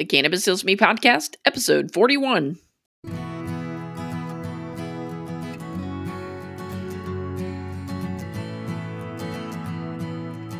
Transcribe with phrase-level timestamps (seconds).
[0.00, 2.56] the Cannabis Heals Me podcast, episode 41.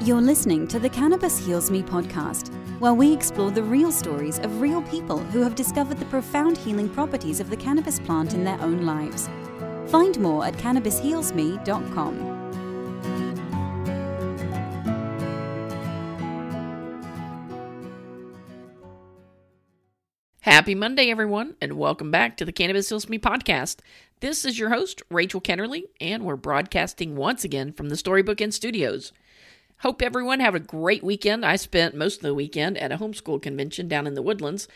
[0.03, 4.61] You're listening to the Cannabis Heals Me podcast, where we explore the real stories of
[4.61, 8.61] real people who have discovered the profound healing properties of the cannabis plant in their
[8.61, 9.31] own lives.
[9.87, 12.40] Find more at cannabishealsme.com.
[20.45, 23.81] Happy Monday, everyone, and welcome back to the Cannabis Heals Me podcast.
[24.21, 28.51] This is your host, Rachel Kennerly, and we're broadcasting once again from the Storybook Inn
[28.51, 29.13] Studios.
[29.81, 31.45] Hope everyone had a great weekend.
[31.45, 34.67] I spent most of the weekend at a homeschool convention down in the woodlands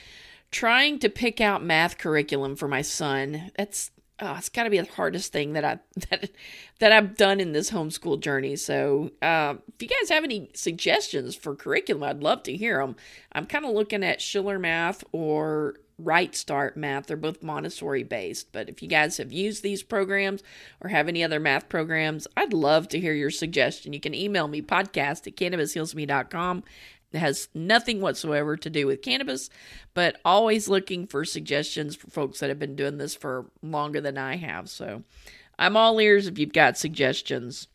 [0.50, 3.50] trying to pick out math curriculum for my son.
[3.56, 5.78] That's oh, it's got to be the hardest thing that I
[6.10, 6.30] that
[6.80, 8.56] that I've done in this homeschool journey.
[8.56, 12.96] So, uh, if you guys have any suggestions for curriculum, I'd love to hear them.
[13.32, 17.06] I'm kind of looking at Schiller Math or Right Start Math.
[17.06, 20.42] They're both Montessori based, but if you guys have used these programs
[20.80, 23.92] or have any other math programs, I'd love to hear your suggestion.
[23.92, 26.64] You can email me podcast at cannabishealsme.com.
[27.12, 29.50] It has nothing whatsoever to do with cannabis,
[29.94, 34.18] but always looking for suggestions for folks that have been doing this for longer than
[34.18, 34.68] I have.
[34.68, 35.04] So
[35.58, 37.68] I'm all ears if you've got suggestions.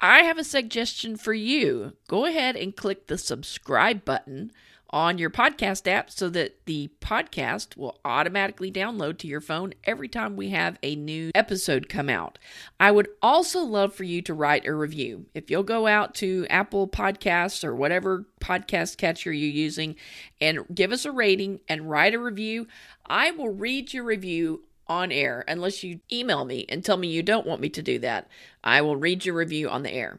[0.00, 1.94] I have a suggestion for you.
[2.08, 4.52] Go ahead and click the subscribe button
[4.90, 10.08] on your podcast app so that the podcast will automatically download to your phone every
[10.08, 12.38] time we have a new episode come out.
[12.78, 15.26] I would also love for you to write a review.
[15.34, 19.96] If you'll go out to Apple Podcasts or whatever podcast catcher you're using
[20.40, 22.66] and give us a rating and write a review,
[23.06, 27.22] I will read your review on air unless you email me and tell me you
[27.22, 28.26] don't want me to do that.
[28.64, 30.18] I will read your review on the air.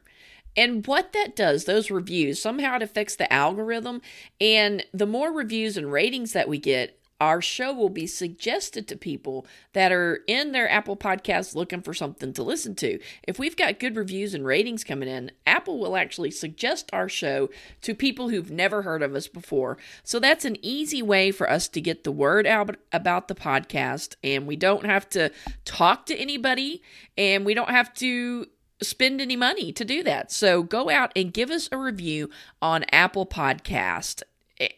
[0.55, 4.01] And what that does, those reviews, somehow it affects the algorithm.
[4.39, 8.95] And the more reviews and ratings that we get, our show will be suggested to
[8.97, 12.99] people that are in their Apple Podcasts looking for something to listen to.
[13.27, 17.51] If we've got good reviews and ratings coming in, Apple will actually suggest our show
[17.81, 19.77] to people who've never heard of us before.
[20.03, 24.15] So that's an easy way for us to get the word out about the podcast,
[24.23, 25.31] and we don't have to
[25.63, 26.81] talk to anybody,
[27.19, 28.47] and we don't have to
[28.81, 30.31] spend any money to do that.
[30.31, 32.29] So go out and give us a review
[32.61, 34.23] on Apple Podcast.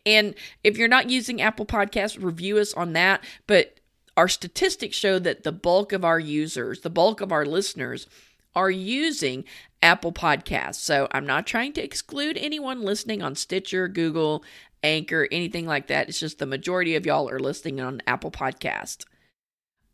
[0.06, 3.24] And if you're not using Apple Podcast, review us on that.
[3.48, 3.80] But
[4.16, 8.08] our statistics show that the bulk of our users, the bulk of our listeners,
[8.56, 9.44] are using
[9.82, 10.76] Apple Podcasts.
[10.76, 14.44] So I'm not trying to exclude anyone listening on Stitcher, Google,
[14.84, 16.10] Anchor, anything like that.
[16.10, 19.06] It's just the majority of y'all are listening on Apple Podcast.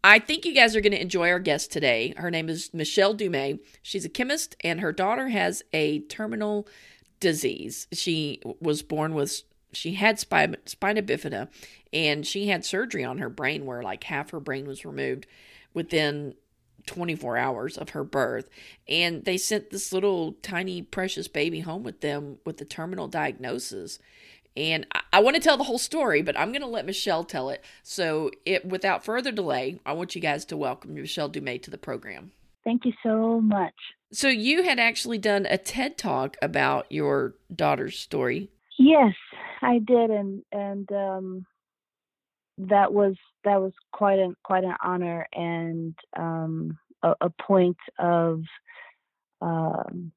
[0.03, 2.13] I think you guys are going to enjoy our guest today.
[2.15, 3.59] Her name is Michelle Dumais.
[3.81, 6.67] She's a chemist, and her daughter has a terminal
[7.19, 7.87] disease.
[7.91, 9.43] She was born with,
[9.73, 11.49] she had spina, spina bifida,
[11.91, 15.27] and she had surgery on her brain where like half her brain was removed
[15.73, 16.33] within
[16.85, 18.49] 24 hours of her birth.
[18.87, 23.99] And they sent this little tiny precious baby home with them with the terminal diagnosis.
[24.59, 27.23] And I, I want to tell the whole story, but I'm going to let Michelle
[27.23, 27.63] tell it.
[27.81, 31.77] So, it without further delay, I want you guys to welcome Michelle Dumais to the
[31.77, 32.31] program.
[32.65, 33.73] Thank you so much.
[34.11, 38.49] So, you had actually done a TED talk about your daughter's story.
[38.77, 39.13] Yes,
[39.61, 41.45] I did, and and um,
[42.57, 43.15] that was
[43.45, 48.43] that was quite an quite an honor and um, a, a, point of
[49.41, 50.11] um,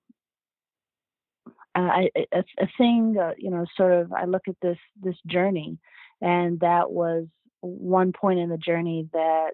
[1.74, 5.78] I, a, a thing, uh, you know, sort of, I look at this this journey,
[6.20, 7.26] and that was
[7.60, 9.52] one point in the journey that,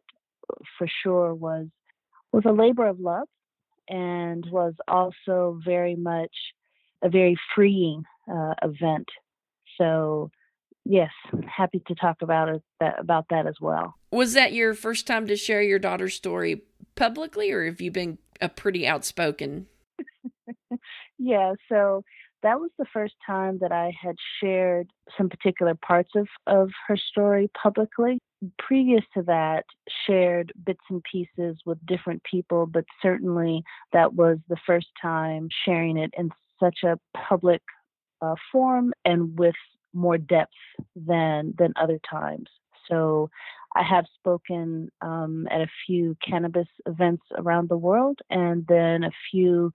[0.76, 1.66] for sure, was
[2.32, 3.28] was a labor of love,
[3.88, 6.34] and was also very much
[7.02, 9.08] a very freeing uh, event.
[9.78, 10.30] So,
[10.84, 11.10] yes,
[11.46, 13.94] happy to talk about it that, about that as well.
[14.10, 16.62] Was that your first time to share your daughter's story
[16.96, 19.66] publicly, or have you been a pretty outspoken
[21.18, 22.02] yeah, so
[22.42, 26.96] that was the first time that I had shared some particular parts of, of her
[26.96, 28.18] story publicly.
[28.58, 29.64] Previous to that,
[30.06, 35.96] shared bits and pieces with different people, but certainly that was the first time sharing
[35.96, 36.98] it in such a
[37.28, 37.62] public
[38.22, 39.56] uh, form and with
[39.92, 40.52] more depth
[40.94, 42.48] than than other times.
[42.88, 43.30] So
[43.74, 49.10] I have spoken um, at a few cannabis events around the world and then a
[49.30, 49.72] few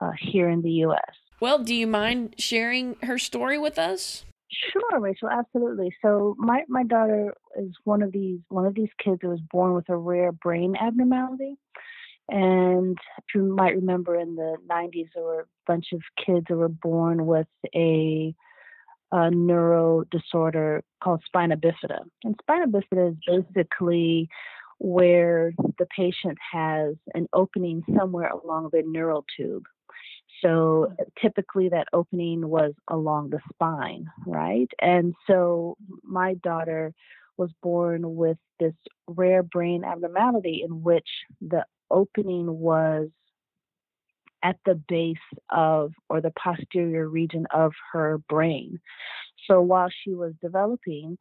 [0.00, 1.14] uh, here in the U.S.
[1.40, 4.24] Well, do you mind sharing her story with us?
[4.72, 5.94] Sure, Rachel, absolutely.
[6.02, 9.74] So my my daughter is one of these one of these kids that was born
[9.74, 11.56] with a rare brain abnormality.
[12.28, 12.98] And
[13.34, 17.26] you might remember in the 90s, there were a bunch of kids that were born
[17.26, 18.34] with a
[19.12, 22.00] a neuro disorder called spina bifida.
[22.24, 24.28] And spina bifida is basically
[24.78, 29.64] where the patient has an opening somewhere along the neural tube.
[30.42, 34.70] So typically that opening was along the spine, right?
[34.80, 36.92] And so my daughter
[37.36, 38.74] was born with this
[39.06, 41.08] rare brain abnormality in which
[41.40, 43.08] the opening was
[44.42, 45.16] at the base
[45.50, 48.78] of or the posterior region of her brain.
[49.46, 51.18] So while she was developing,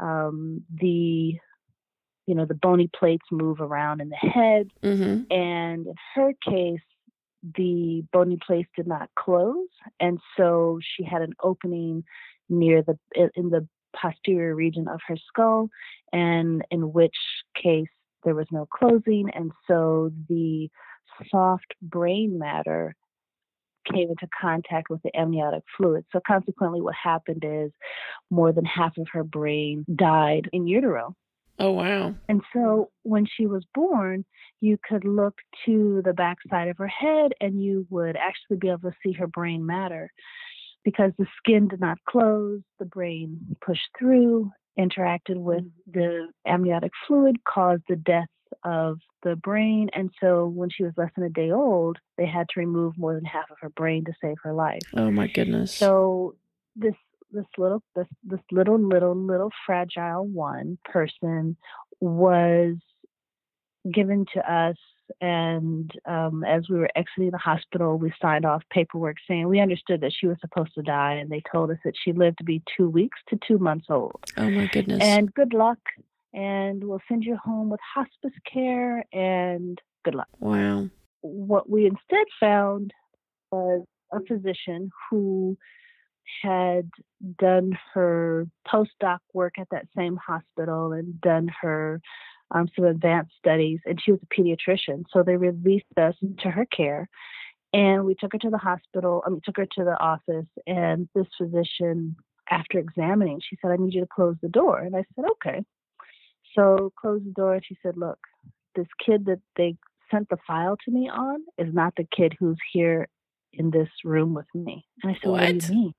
[0.00, 1.36] um, the
[2.26, 5.32] you know the bony plates move around in the head, Mm-hmm.
[5.32, 6.80] and in her case,
[7.56, 9.68] the bony place did not close,
[10.00, 12.04] and so she had an opening
[12.48, 12.98] near the
[13.36, 15.68] in the posterior region of her skull,
[16.12, 17.16] and in which
[17.60, 17.88] case
[18.24, 20.68] there was no closing, and so the
[21.30, 22.94] soft brain matter
[23.92, 26.04] came into contact with the amniotic fluid.
[26.12, 27.70] So consequently, what happened is
[28.30, 31.14] more than half of her brain died in utero.
[31.58, 32.14] Oh wow.
[32.28, 34.24] And so when she was born,
[34.60, 35.34] you could look
[35.66, 39.26] to the backside of her head and you would actually be able to see her
[39.26, 40.10] brain matter
[40.84, 45.70] because the skin did not close, the brain pushed through, interacted with mm.
[45.92, 48.28] the amniotic fluid, caused the death
[48.64, 49.90] of the brain.
[49.92, 53.14] And so when she was less than a day old, they had to remove more
[53.14, 54.82] than half of her brain to save her life.
[54.94, 55.74] Oh my goodness.
[55.74, 56.36] So
[56.76, 56.94] this
[57.30, 61.56] this little this this little little little fragile one person
[62.00, 62.76] was
[63.92, 64.76] given to us
[65.20, 70.00] and um, as we were exiting the hospital we signed off paperwork saying we understood
[70.00, 72.62] that she was supposed to die and they told us that she lived to be
[72.76, 74.98] two weeks to two months old oh my goodness.
[75.02, 75.78] and good luck
[76.34, 80.86] and we'll send you home with hospice care and good luck wow.
[81.20, 82.92] what we instead found
[83.50, 85.56] was a physician who
[86.42, 86.90] had
[87.38, 92.00] done her postdoc work at that same hospital and done her
[92.50, 95.04] um, some advanced studies, and she was a pediatrician.
[95.12, 97.08] So they released us to her care,
[97.72, 99.22] and we took her to the hospital.
[99.26, 102.16] I mean, took her to the office, and this physician,
[102.50, 105.62] after examining, she said, "I need you to close the door." And I said, "Okay."
[106.54, 108.18] So closed the door, and she said, "Look,
[108.74, 109.76] this kid that they
[110.10, 113.08] sent the file to me on is not the kid who's here
[113.52, 115.58] in this room with me." And I said, "What, What?
[115.58, 115.94] do you mean?"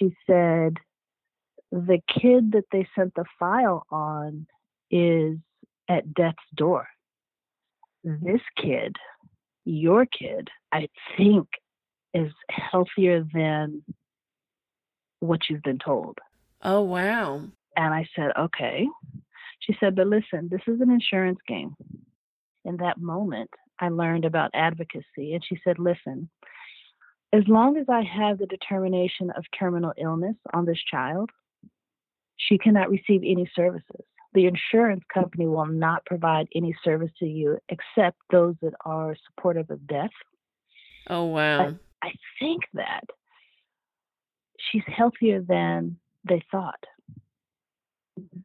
[0.00, 0.78] She said,
[1.70, 4.46] "The kid that they sent the file on
[4.90, 5.36] is
[5.88, 6.88] at death's door.
[8.02, 8.96] This kid,
[9.64, 11.48] your kid, I think
[12.14, 13.82] is healthier than
[15.20, 16.18] what you've been told.
[16.62, 17.42] Oh wow.
[17.76, 18.86] And I said, okay.
[19.60, 21.76] She said, but listen, this is an insurance game.
[22.64, 25.34] In that moment, I learned about advocacy.
[25.34, 26.28] And she said, listen,
[27.32, 31.30] as long as I have the determination of terminal illness on this child,
[32.36, 34.04] she cannot receive any services.
[34.32, 39.70] The insurance company will not provide any service to you except those that are supportive
[39.70, 40.10] of death.
[41.08, 41.74] Oh wow.
[42.02, 43.04] I think that
[44.58, 45.96] she's healthier than
[46.28, 46.82] they thought.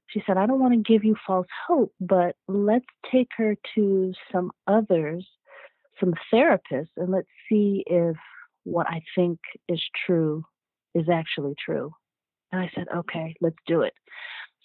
[0.07, 4.13] She said, I don't want to give you false hope, but let's take her to
[4.31, 5.25] some others,
[5.99, 8.15] some therapists, and let's see if
[8.65, 9.39] what I think
[9.69, 10.44] is true
[10.94, 11.91] is actually true.
[12.51, 13.00] And I said, mm-hmm.
[13.00, 13.94] okay, let's do it.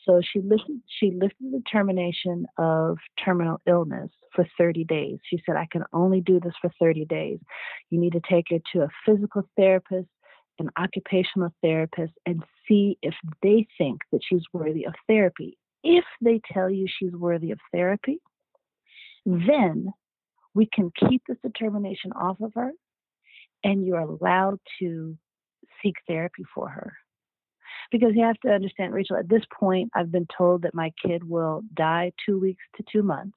[0.06, 5.18] So she lifted, she lifted the termination of terminal illness for 30 days.
[5.28, 7.38] She said, I can only do this for 30 days.
[7.90, 10.08] You need to take her to a physical therapist,
[10.58, 15.58] an occupational therapist, and see if they think that she's worthy of therapy.
[15.84, 18.20] If they tell you she's worthy of therapy,
[19.26, 19.92] then
[20.54, 22.72] we can keep this determination off of her
[23.64, 25.16] and you're allowed to
[25.82, 26.94] seek therapy for her
[27.90, 31.28] because you have to understand, Rachel, at this point, I've been told that my kid
[31.28, 33.36] will die two weeks to two months.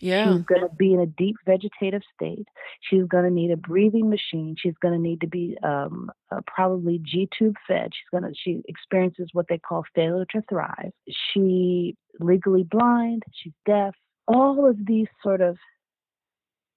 [0.00, 0.32] Yeah.
[0.32, 2.46] She's going to be in a deep vegetative state.
[2.80, 4.54] She's going to need a breathing machine.
[4.58, 7.90] She's going to need to be um, uh, probably G tube fed.
[7.92, 10.92] She's going to she experiences what they call failure to thrive.
[11.08, 13.22] She legally blind.
[13.32, 13.94] She's deaf.
[14.26, 15.56] All of these sort of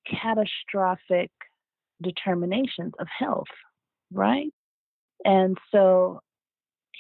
[0.09, 1.31] catastrophic
[2.01, 3.47] determinations of health,
[4.11, 4.51] right?
[5.23, 6.21] And so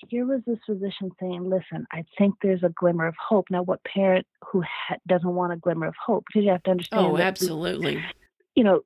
[0.07, 3.83] here was this physician saying, "Listen, I think there's a glimmer of hope." Now, what
[3.83, 6.23] parent who ha- doesn't want a glimmer of hope?
[6.27, 7.05] Because you have to understand.
[7.05, 8.03] Oh, that we- absolutely.
[8.55, 8.81] you know,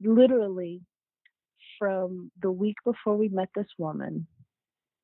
[0.00, 0.82] literally
[1.78, 4.26] from the week before we met this woman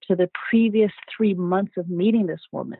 [0.03, 2.79] to the previous three months of meeting this woman,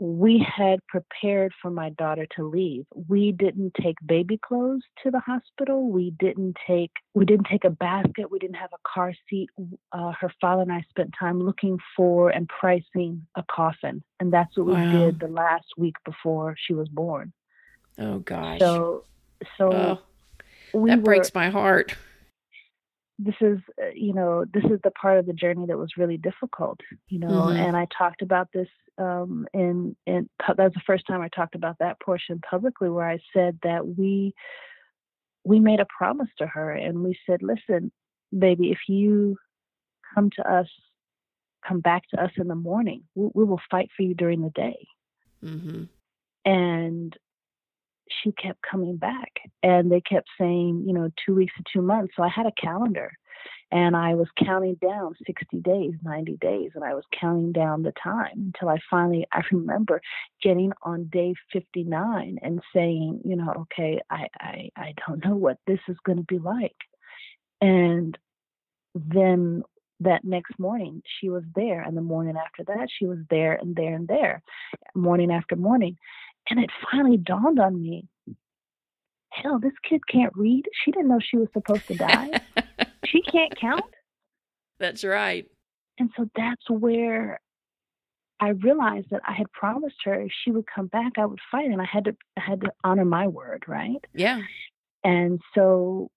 [0.00, 2.86] we had prepared for my daughter to leave.
[3.06, 5.90] We didn't take baby clothes to the hospital.
[5.90, 8.30] We didn't take we didn't take a basket.
[8.30, 9.50] We didn't have a car seat.
[9.92, 14.56] Uh, her father and I spent time looking for and pricing a coffin, and that's
[14.56, 14.90] what wow.
[14.90, 17.34] we did the last week before she was born.
[17.98, 18.58] Oh gosh.
[18.58, 19.04] So
[19.58, 19.98] so oh,
[20.78, 21.94] we that breaks were, my heart
[23.22, 26.16] this is uh, you know this is the part of the journey that was really
[26.16, 27.56] difficult you know mm-hmm.
[27.56, 31.54] and i talked about this um in in that was the first time i talked
[31.54, 34.34] about that portion publicly where i said that we
[35.44, 37.92] we made a promise to her and we said listen
[38.36, 39.36] baby if you
[40.14, 40.68] come to us
[41.66, 44.50] come back to us in the morning we, we will fight for you during the
[44.50, 44.86] day
[45.44, 45.84] mm-hmm.
[46.50, 47.16] and
[48.22, 52.14] she kept coming back and they kept saying, you know, two weeks to two months.
[52.16, 53.12] So I had a calendar
[53.72, 57.92] and I was counting down 60 days, 90 days, and I was counting down the
[58.02, 60.00] time until I finally, I remember
[60.42, 65.58] getting on day 59 and saying, you know, okay, I, I, I don't know what
[65.66, 66.76] this is going to be like.
[67.60, 68.18] And
[68.94, 69.62] then
[70.00, 73.76] that next morning she was there and the morning after that she was there and
[73.76, 74.42] there and there
[74.94, 75.96] morning after morning
[76.48, 78.08] and it finally dawned on me
[79.30, 80.64] hell, this kid can't read.
[80.84, 82.40] She didn't know she was supposed to die.
[83.06, 83.84] she can't count.
[84.78, 85.46] That's right.
[85.98, 87.40] And so that's where
[88.40, 91.66] I realized that I had promised her if she would come back, I would fight,
[91.66, 94.02] and I had to I had to honor my word, right?
[94.14, 94.40] Yeah.
[95.04, 96.10] And so,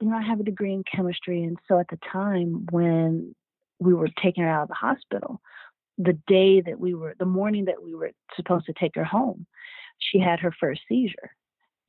[0.00, 3.34] you know, I have a degree in chemistry, and so at the time when
[3.80, 5.40] we were taking her out of the hospital,
[6.02, 9.46] the day that we were, the morning that we were supposed to take her home,
[9.98, 11.30] she had her first seizure.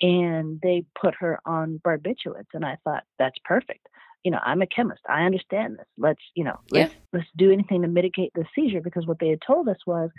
[0.02, 2.54] And they put her on barbiturates.
[2.54, 3.88] And I thought, that's perfect.
[4.24, 5.02] You know, I'm a chemist.
[5.08, 5.86] I understand this.
[5.98, 9.42] Let's, you know, let's, let's do anything to mitigate the seizure because what they had
[9.46, 10.10] told us was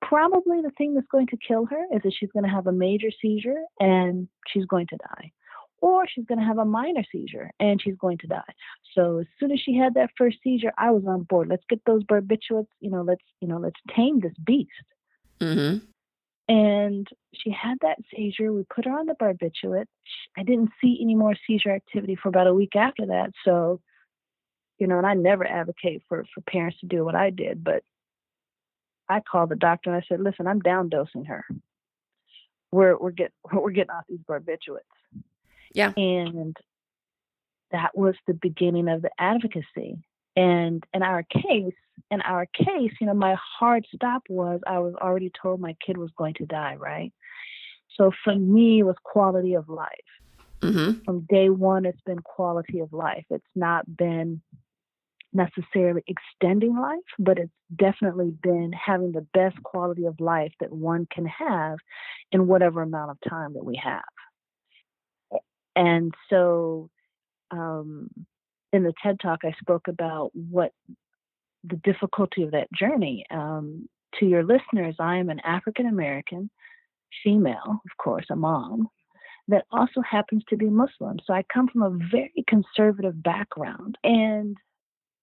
[0.00, 2.72] probably the thing that's going to kill her is that she's going to have a
[2.72, 5.32] major seizure and she's going to die
[5.82, 8.54] or she's going to have a minor seizure and she's going to die.
[8.94, 11.48] So as soon as she had that first seizure, I was on board.
[11.48, 12.68] Let's get those barbiturates.
[12.80, 14.70] You know, let's you know, let's tame this beast.
[15.40, 15.84] Mm-hmm.
[16.48, 18.52] And she had that seizure.
[18.52, 19.86] We put her on the barbiturate.
[20.38, 23.32] I didn't see any more seizure activity for about a week after that.
[23.44, 23.80] So,
[24.78, 27.82] you know, and I never advocate for for parents to do what I did, but
[29.08, 31.44] I called the doctor and I said, "Listen, I'm down dosing her.
[32.70, 35.22] We're we're getting we're getting off these barbiturates."
[35.74, 35.92] Yeah.
[35.96, 36.56] And
[37.70, 39.98] that was the beginning of the advocacy.
[40.36, 41.74] And in our case,
[42.10, 45.96] in our case, you know, my hard stop was I was already told my kid
[45.98, 47.12] was going to die, right?
[47.98, 49.88] So for me, it was quality of life.
[50.60, 51.02] Mm-hmm.
[51.04, 53.24] From day one, it's been quality of life.
[53.30, 54.40] It's not been
[55.32, 61.06] necessarily extending life, but it's definitely been having the best quality of life that one
[61.10, 61.78] can have
[62.30, 64.02] in whatever amount of time that we have.
[65.76, 66.90] And so
[67.50, 68.08] um,
[68.72, 70.72] in the TED Talk, I spoke about what
[71.64, 73.24] the difficulty of that journey.
[73.30, 73.88] Um,
[74.18, 76.50] to your listeners, I am an African American
[77.22, 78.88] female, of course, a mom,
[79.48, 81.18] that also happens to be Muslim.
[81.26, 83.96] So I come from a very conservative background.
[84.02, 84.56] And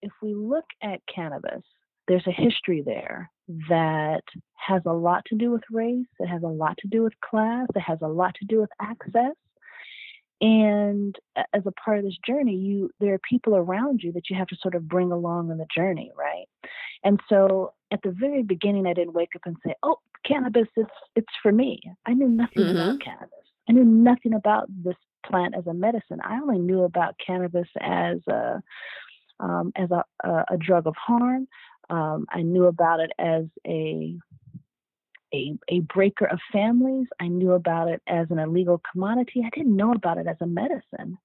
[0.02, 1.64] if we look at cannabis,
[2.08, 3.30] there's a history there
[3.70, 4.24] that
[4.56, 7.68] has a lot to do with race, it has a lot to do with class,
[7.76, 9.36] it has a lot to do with access
[10.42, 11.16] and
[11.54, 14.48] as a part of this journey you there are people around you that you have
[14.48, 16.46] to sort of bring along on the journey right?
[17.04, 20.90] And so at the very beginning i didn't wake up and say oh cannabis it's
[21.16, 21.82] it's for me.
[22.06, 22.78] I knew nothing mm-hmm.
[22.78, 23.30] about cannabis.
[23.68, 26.20] I knew nothing about this plant as a medicine.
[26.24, 28.62] I only knew about cannabis as a
[29.40, 31.48] um, as a, a, a drug of harm.
[31.92, 34.16] Um, i knew about it as a
[35.34, 37.08] a, a breaker of families.
[37.20, 39.44] I knew about it as an illegal commodity.
[39.46, 41.18] I didn't know about it as a medicine.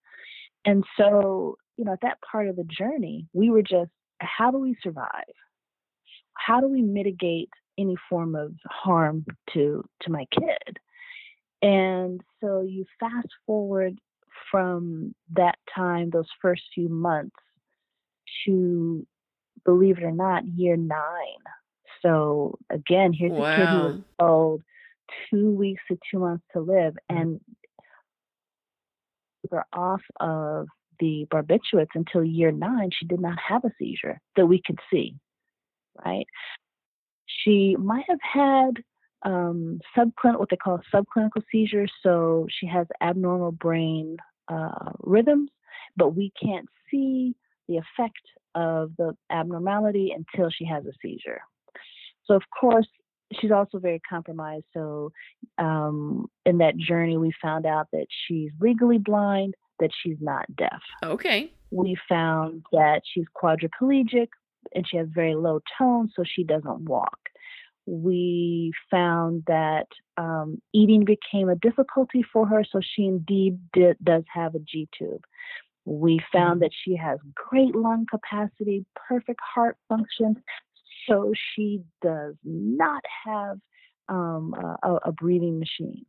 [0.64, 4.58] And so, you know, at that part of the journey, we were just, how do
[4.58, 5.08] we survive?
[6.34, 10.78] How do we mitigate any form of harm to to my kid?
[11.62, 13.99] And so you fast forward
[14.50, 17.37] from that time, those first few months,
[18.44, 19.06] to
[19.64, 21.42] believe it or not, year nine
[22.04, 23.52] so again, here's wow.
[23.52, 24.62] a kid who was told
[25.30, 27.20] two weeks to two months to live, mm.
[27.20, 27.40] and
[29.50, 30.68] we're off of
[31.00, 32.90] the barbiturates until year nine.
[32.92, 35.16] She did not have a seizure that we could see,
[36.04, 36.26] right?
[37.26, 38.82] She might have had
[39.25, 41.92] um, subclinical, what they call subclinical seizures.
[42.02, 44.16] So she has abnormal brain
[44.49, 45.50] uh, rhythms,
[45.96, 47.34] but we can't see
[47.68, 48.20] the effect
[48.54, 51.40] of the abnormality until she has a seizure.
[52.26, 52.87] So, of course,
[53.40, 54.64] she's also very compromised.
[54.73, 55.12] So,
[55.59, 60.81] um, in that journey, we found out that she's legally blind, that she's not deaf.
[61.02, 61.52] Okay.
[61.71, 64.28] We found that she's quadriplegic
[64.75, 67.19] and she has very low tone, so she doesn't walk.
[67.87, 74.25] We found that um, eating became a difficulty for her, so she indeed did, does
[74.33, 75.25] have a G tube.
[75.85, 80.43] We found that she has great lung capacity, perfect heart function,
[81.08, 83.58] so she does not have
[84.08, 86.04] um, a, a, breathing machine.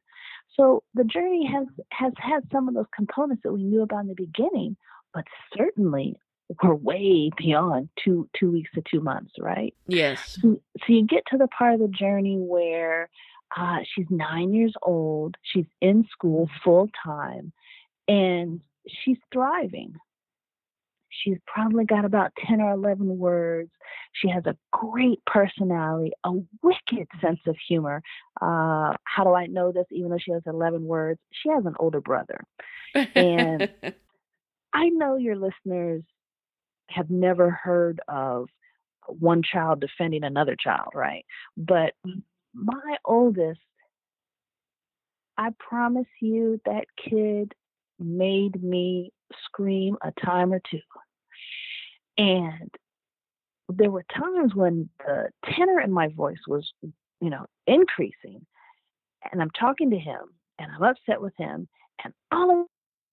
[0.55, 4.07] So the journey has has had some of those components that we knew about in
[4.07, 4.75] the beginning,
[5.13, 5.23] but
[5.57, 6.17] certainly
[6.61, 9.73] we're way beyond two two weeks to two months, right?
[9.87, 10.37] Yes.
[10.41, 13.09] So, so you get to the part of the journey where
[13.55, 17.51] uh, she's nine years old, she's in school full time,
[18.07, 19.95] and she's thriving.
[21.23, 23.71] She's probably got about 10 or 11 words.
[24.13, 26.31] She has a great personality, a
[26.61, 28.01] wicked sense of humor.
[28.41, 29.85] Uh, how do I know this?
[29.91, 32.43] Even though she has 11 words, she has an older brother.
[32.93, 33.69] And
[34.73, 36.03] I know your listeners
[36.89, 38.47] have never heard of
[39.07, 41.25] one child defending another child, right?
[41.57, 41.93] But
[42.53, 43.59] my oldest,
[45.37, 47.53] I promise you, that kid
[47.99, 49.11] made me
[49.45, 50.79] scream a time or two.
[52.17, 52.69] And
[53.69, 58.45] there were times when the tenor in my voice was, you know, increasing.
[59.31, 60.21] And I'm talking to him
[60.59, 61.67] and I'm upset with him.
[62.03, 62.67] And all of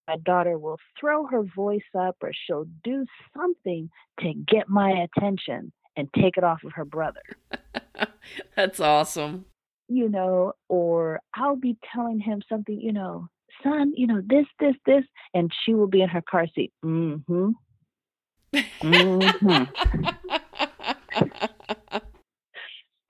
[0.08, 3.06] my daughter will throw her voice up or she'll do
[3.36, 3.88] something
[4.20, 7.22] to get my attention and take it off of her brother.
[8.56, 9.46] That's awesome.
[9.88, 13.28] You know, or I'll be telling him something, you know,
[13.62, 15.04] son, you know, this, this, this,
[15.34, 16.72] and she will be in her car seat.
[16.84, 17.50] Mm-hmm.
[18.54, 19.64] Mm-hmm.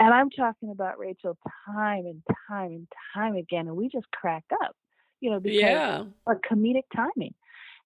[0.01, 4.45] and I'm talking about Rachel time and time and time again, and we just crack
[4.63, 4.75] up,
[5.21, 6.05] you know, because yeah.
[6.27, 7.35] of comedic timing.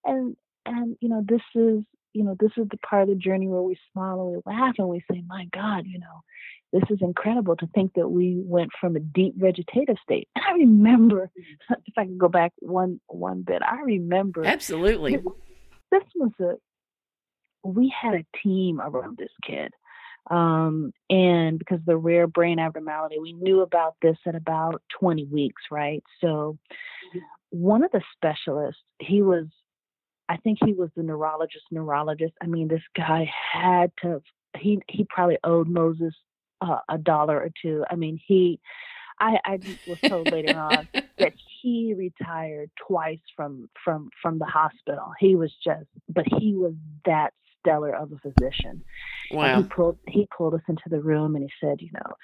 [0.04, 1.82] And and you know, this is
[2.16, 4.74] you know, this is the part of the journey where we smile and we laugh
[4.78, 6.22] and we say, My God, you know,
[6.72, 10.28] this is incredible to think that we went from a deep vegetative state.
[10.34, 11.30] And I remember
[11.70, 15.16] if I can go back one one bit, I remember Absolutely.
[15.16, 15.24] This,
[15.92, 16.54] this was a
[17.74, 19.72] we had a team around this kid.
[20.30, 25.26] Um, and because of the rare brain abnormality, we knew about this at about 20
[25.26, 26.02] weeks, right?
[26.20, 26.58] So,
[27.50, 29.46] one of the specialists, he was,
[30.28, 32.34] I think he was the neurologist, neurologist.
[32.42, 34.20] I mean, this guy had to,
[34.58, 36.14] he, he probably owed Moses
[36.60, 37.84] uh, a dollar or two.
[37.88, 38.58] I mean, he,
[39.20, 45.12] I, I was told later on that he retired twice from from from the hospital.
[45.18, 46.74] He was just, but he was
[47.06, 47.32] that
[47.66, 48.84] stellar of a physician.
[49.30, 49.44] Wow.
[49.44, 52.14] And he pulled he pulled us into the room and he said, you know,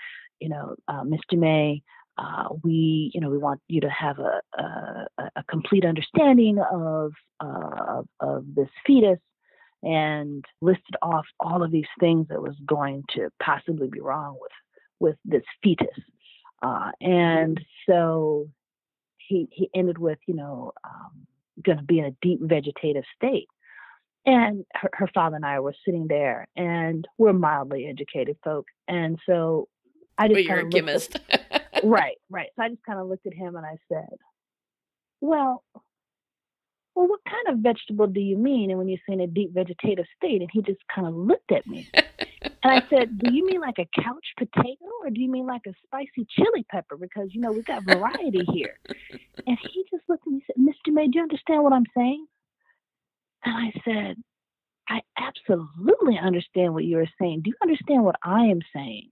[0.41, 1.39] you know, uh, Mr.
[1.39, 1.83] May,
[2.19, 7.13] uh, we, you know, we want you to have a a, a complete understanding of,
[7.41, 9.19] uh, of of this fetus,
[9.83, 14.53] and listed off all of these things that was going to possibly be wrong with
[15.01, 15.89] with this fetus.
[16.63, 18.49] Uh, and so
[19.19, 21.27] he he ended with, you know, um,
[21.65, 23.49] going to be in a deep vegetative state.
[24.25, 29.19] And her, her father and I were sitting there, and we're mildly educated folk, and
[29.27, 29.69] so
[30.17, 32.17] I just you're a chemist, at, right?
[32.31, 32.51] Right.
[32.57, 34.17] So I just kind of looked at him and I said,
[35.21, 35.65] "Well,
[36.95, 38.71] well, what kind of vegetable do you mean?
[38.71, 41.51] And when you say in a deep vegetative state, and he just kind of looked
[41.51, 45.31] at me, and I said, "Do you mean like a couch potato, or do you
[45.31, 46.97] mean like a spicy chili pepper?
[46.97, 48.79] Because you know we've got variety here."
[49.47, 50.95] And he just looked at me and said, "Mr.
[50.95, 52.27] May, do you understand what I'm saying?"
[53.45, 54.17] And I said,
[54.89, 57.43] I absolutely understand what you're saying.
[57.43, 59.09] Do you understand what I am saying?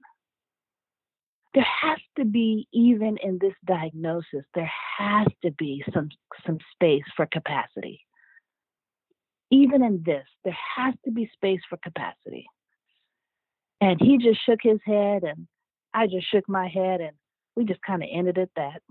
[1.55, 6.09] There has to be, even in this diagnosis, there has to be some
[6.47, 8.05] some space for capacity.
[9.51, 12.47] Even in this, there has to be space for capacity.
[13.81, 15.49] And he just shook his head, and
[15.93, 17.16] I just shook my head, and
[17.57, 18.83] we just kind of ended at that.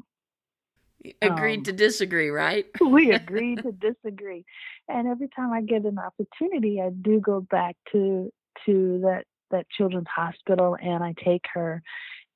[1.21, 2.65] Agreed um, to disagree, right?
[2.81, 4.45] we agreed to disagree.
[4.87, 8.31] And every time I get an opportunity, I do go back to
[8.65, 11.81] to that that children's hospital and I take her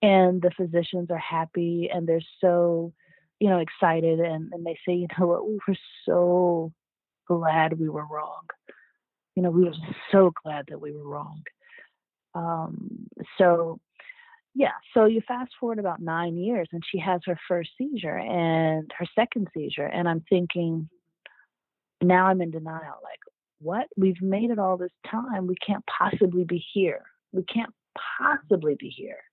[0.02, 2.92] and the physicians are happy and they're so,
[3.40, 6.74] you know, excited and, and they say, you know what, we were so
[7.28, 8.44] glad we were wrong.
[9.36, 9.76] You know, we were
[10.12, 11.44] so glad that we were wrong.
[12.36, 13.80] Um, so
[14.56, 18.92] yeah, so you fast forward about nine years and she has her first seizure and
[18.98, 19.88] her second seizure.
[19.88, 20.90] And I'm thinking,
[22.02, 23.00] now I'm in denial.
[23.04, 23.20] Like,
[23.60, 23.88] what?
[23.98, 25.48] We've made it all this time.
[25.48, 27.02] We can't possibly be here.
[27.32, 27.74] We can't
[28.20, 29.24] possibly be here.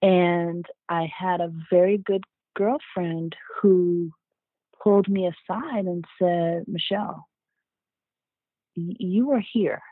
[0.00, 2.24] And I had a very good
[2.54, 4.10] girlfriend who
[4.82, 7.26] pulled me aside and said, Michelle,
[8.74, 9.82] you are here.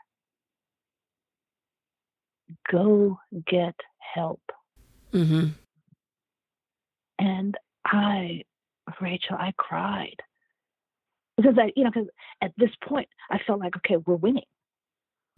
[2.71, 3.75] Go get
[4.13, 4.41] help.
[5.13, 5.47] Mm-hmm.
[7.19, 7.55] And
[7.85, 8.43] I,
[8.99, 10.21] Rachel, I cried
[11.37, 12.09] because I, you know, because
[12.41, 14.43] at this point I felt like, okay, we're winning.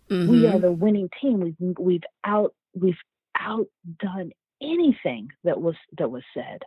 [0.10, 0.32] Mm-hmm.
[0.32, 1.40] We are the winning team.
[1.42, 2.98] We've we've out we've
[3.38, 6.62] outdone anything that was that was said.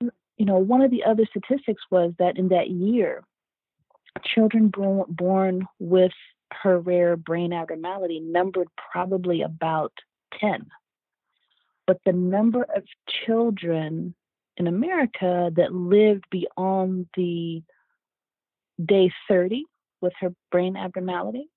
[0.00, 3.22] You know, one of the other statistics was that in that year,
[4.24, 6.12] children born, born with
[6.52, 9.92] her rare brain abnormality numbered probably about
[10.40, 10.66] 10.
[11.86, 12.84] But the number of
[13.24, 14.14] children
[14.56, 17.62] in America that lived beyond the
[18.84, 19.64] day 30
[20.00, 21.48] with her brain abnormality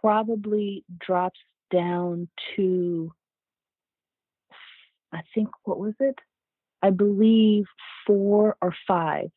[0.00, 3.12] probably drops down to,
[5.12, 6.18] I think, what was it?
[6.82, 7.64] I believe
[8.06, 9.30] four or five.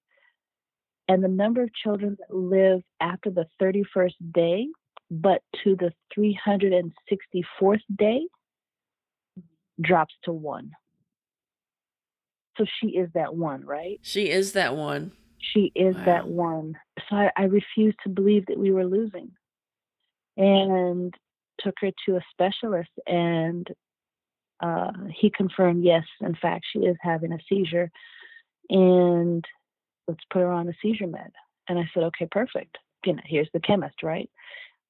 [1.10, 4.68] And the number of children that live after the 31st day,
[5.10, 8.22] but to the 364th day,
[9.82, 10.70] drops to one.
[12.58, 14.00] So she is that one, right?
[14.04, 15.12] She is that one.
[15.40, 16.06] She is wow.
[16.06, 16.76] that one.
[17.10, 19.32] So I, I refused to believe that we were losing
[20.38, 21.12] and
[21.60, 23.68] took her to a specialist and
[24.62, 27.90] uh, he confirmed yes in fact she is having a seizure
[28.70, 29.44] and
[30.10, 31.32] let's put her on a seizure med.
[31.70, 32.78] And i said okay perfect.
[33.06, 34.30] You know here's the chemist right?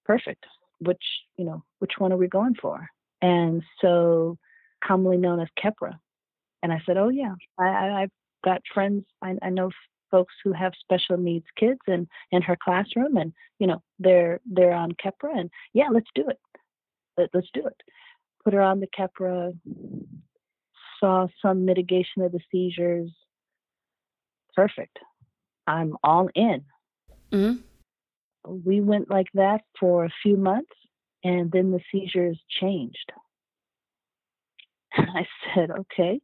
[0.06, 0.46] Perfect.
[0.80, 1.04] Which
[1.38, 2.88] you know which one are we going for?
[3.22, 4.38] And so
[4.84, 5.94] commonly known as keppra.
[6.64, 7.36] And i said oh yeah.
[7.60, 8.10] I, have
[8.44, 9.70] got friends I, I know
[10.10, 14.74] folks who have special needs kids in in her classroom and you know they're they're
[14.74, 16.40] on keppra and yeah let's do it.
[17.18, 17.76] Let, let's do it.
[18.46, 19.54] Put her on the keppra
[21.00, 23.12] saw some mitigation of the seizures.
[24.54, 25.00] Perfect
[25.70, 26.62] i'm all in
[27.32, 27.58] mm-hmm.
[28.66, 30.72] we went like that for a few months
[31.24, 33.12] and then the seizures changed
[34.94, 36.20] i said okay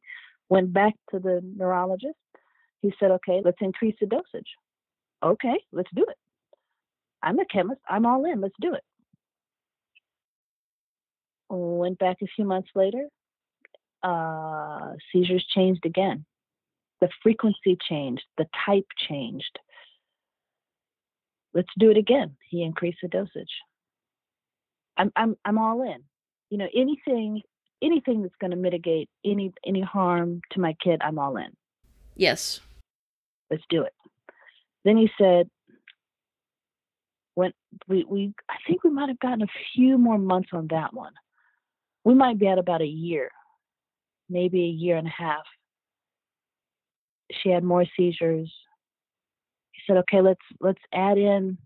[0.49, 2.17] went back to the neurologist
[2.86, 4.47] he said, okay, let's increase the dosage.
[5.23, 6.17] Okay, let's do it.
[7.23, 7.81] I'm a chemist.
[7.89, 8.41] I'm all in.
[8.41, 8.84] Let's do it.
[11.49, 13.08] Went back a few months later.
[14.03, 16.25] Uh, seizures changed again.
[17.06, 18.24] The frequency changed.
[18.39, 19.60] The type changed.
[21.54, 22.36] Let's do it again.
[22.50, 23.52] He increased the dosage.
[24.98, 26.02] I'm I'm I'm all in.
[26.50, 27.44] You know, anything
[27.84, 31.56] anything that's going to mitigate any any harm to my kid, I'm all in.
[32.15, 32.60] Yes.
[33.52, 33.94] Let's do it.
[34.84, 35.48] Then he said,
[37.36, 37.54] when
[37.88, 41.13] we, we I think we might have gotten a few more months on that one.
[42.04, 43.30] We might be at about a year,
[44.28, 45.44] maybe a year and a half.
[47.32, 48.52] She had more seizures.
[49.72, 51.58] He said, okay, let's let's add in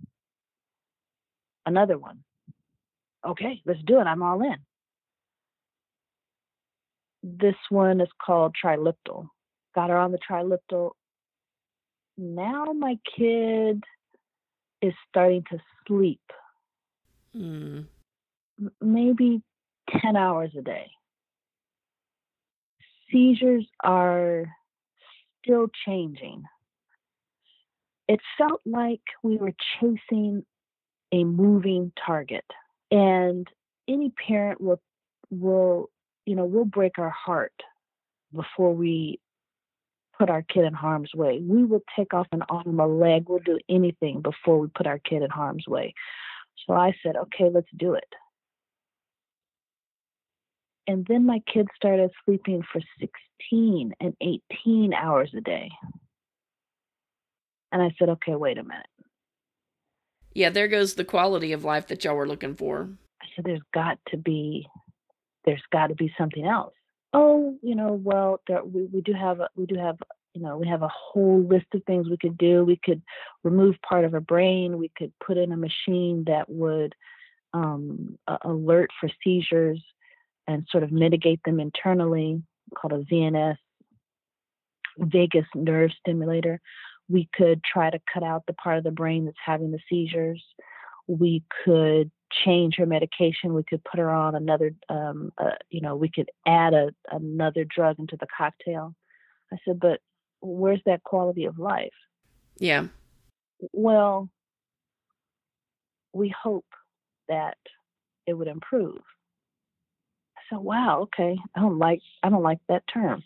[1.65, 2.23] another one.
[3.27, 4.05] Okay, let's do it.
[4.05, 4.55] I'm all in.
[7.21, 9.27] This one is called Trileptal.
[9.75, 10.91] Got her on the Trileptal
[12.19, 13.83] now my kid
[14.81, 16.21] is starting to sleep
[17.35, 17.85] mm.
[18.81, 19.41] maybe
[20.01, 20.87] 10 hours a day.
[23.11, 24.45] Seizures are
[25.43, 26.43] still changing.
[28.07, 30.45] It felt like we were chasing
[31.11, 32.45] a moving target.
[32.91, 33.47] And
[33.87, 34.81] any parent will
[35.31, 35.89] will
[36.25, 37.53] you know will break our heart
[38.33, 39.19] before we
[40.17, 41.39] put our kid in harm's way.
[41.41, 44.99] We will take off an arm, a leg, we'll do anything before we put our
[44.99, 45.93] kid in harm's way.
[46.67, 48.07] So I said, okay, let's do it.
[50.89, 55.69] And then my kids started sleeping for 16 and 18 hours a day.
[57.71, 58.87] And I said, okay, wait a minute.
[60.33, 62.89] Yeah, there goes the quality of life that y'all were looking for.
[63.21, 64.67] I said, there's got to be,
[65.45, 66.73] there's got to be something else
[67.13, 69.97] oh, you know, well, there, we, we do have a, we do have
[70.33, 72.63] you know we have a whole list of things we could do.
[72.63, 73.01] We could
[73.43, 74.77] remove part of a brain.
[74.77, 76.93] We could put in a machine that would
[77.53, 79.83] um, alert for seizures
[80.49, 82.41] and sort of mitigate them internally,
[82.75, 83.57] called a VNS,
[84.97, 86.59] vagus nerve stimulator.
[87.07, 90.43] We could try to cut out the part of the brain that's having the seizures.
[91.07, 92.09] We could
[92.43, 93.53] change her medication.
[93.53, 97.63] We could put her on another, um, uh, you know, we could add a, another
[97.63, 98.95] drug into the cocktail.
[99.53, 99.99] I said, but
[100.41, 101.93] where's that quality of life?
[102.57, 102.87] Yeah.
[103.71, 104.29] Well,
[106.11, 106.65] we hope
[107.27, 107.57] that
[108.25, 109.01] it would improve.
[110.49, 113.23] Said, "Wow, okay, I don't like I don't like that term.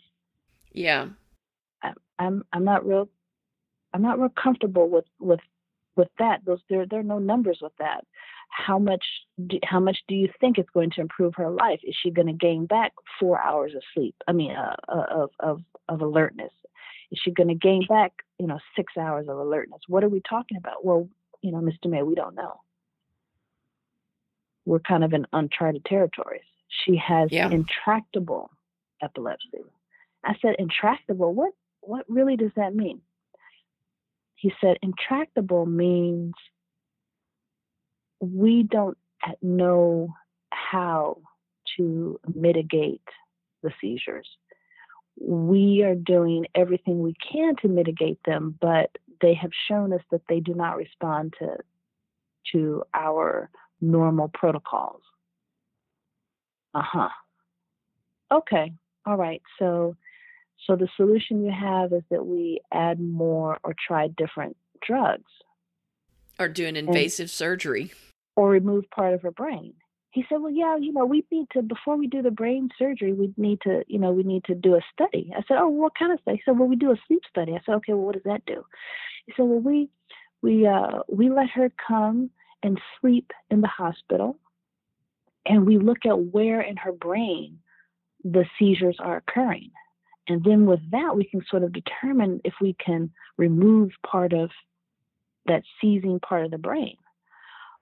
[0.72, 1.08] Yeah.
[1.82, 3.08] I, I'm I'm not real
[3.92, 5.40] I'm not real comfortable with with
[5.96, 6.44] with that.
[6.44, 8.04] Those there there are no numbers with that.
[8.50, 9.04] How much
[9.46, 11.80] do, how much do you think it's going to improve her life?
[11.82, 14.14] Is she going to gain back four hours of sleep?
[14.28, 16.52] I mean, uh, uh, of of of alertness.
[17.10, 19.80] Is she going to gain back you know six hours of alertness?
[19.88, 20.84] What are we talking about?
[20.84, 21.08] Well,
[21.40, 21.88] you know, Mr.
[21.90, 22.60] May, we don't know.
[24.66, 26.40] We're kind of in uncharted territories.
[26.82, 27.50] She has Yeah.
[27.50, 28.50] intractable
[29.00, 29.64] epilepsy.
[30.24, 31.32] I said, intractable?
[31.34, 33.02] What what really does that mean?
[34.36, 36.34] He said, intractable means
[38.20, 38.96] we don't
[39.42, 40.14] know
[40.50, 41.18] how
[41.76, 43.06] to mitigate
[43.62, 44.28] the seizures.
[45.20, 50.22] We are doing everything we can to mitigate them, but they have shown us that
[50.28, 51.58] they do not respond to
[52.52, 55.02] to our normal protocols.
[56.74, 57.08] Uh-huh.
[58.32, 58.72] Okay.
[59.06, 59.42] All right.
[59.58, 59.96] So
[60.66, 64.56] so the solution you have is that we add more or try different
[64.86, 65.30] drugs
[66.38, 67.92] Or do an invasive surgery.
[68.36, 69.74] or remove part of her brain.
[70.10, 73.12] He said, "Well, yeah, you know, we need to before we do the brain surgery,
[73.12, 75.94] we need to, you know, we need to do a study." I said, "Oh, what
[75.98, 78.06] kind of study?" He said, "Well, we do a sleep study." I said, "Okay, well,
[78.06, 78.64] what does that do?"
[79.26, 79.88] He said, "Well, we
[80.42, 82.30] we uh we let her come
[82.62, 84.38] and sleep in the hospital,
[85.46, 87.58] and we look at where in her brain
[88.22, 89.70] the seizures are occurring,
[90.28, 94.50] and then with that, we can sort of determine if we can remove part of
[95.46, 96.96] that seizing part of the brain."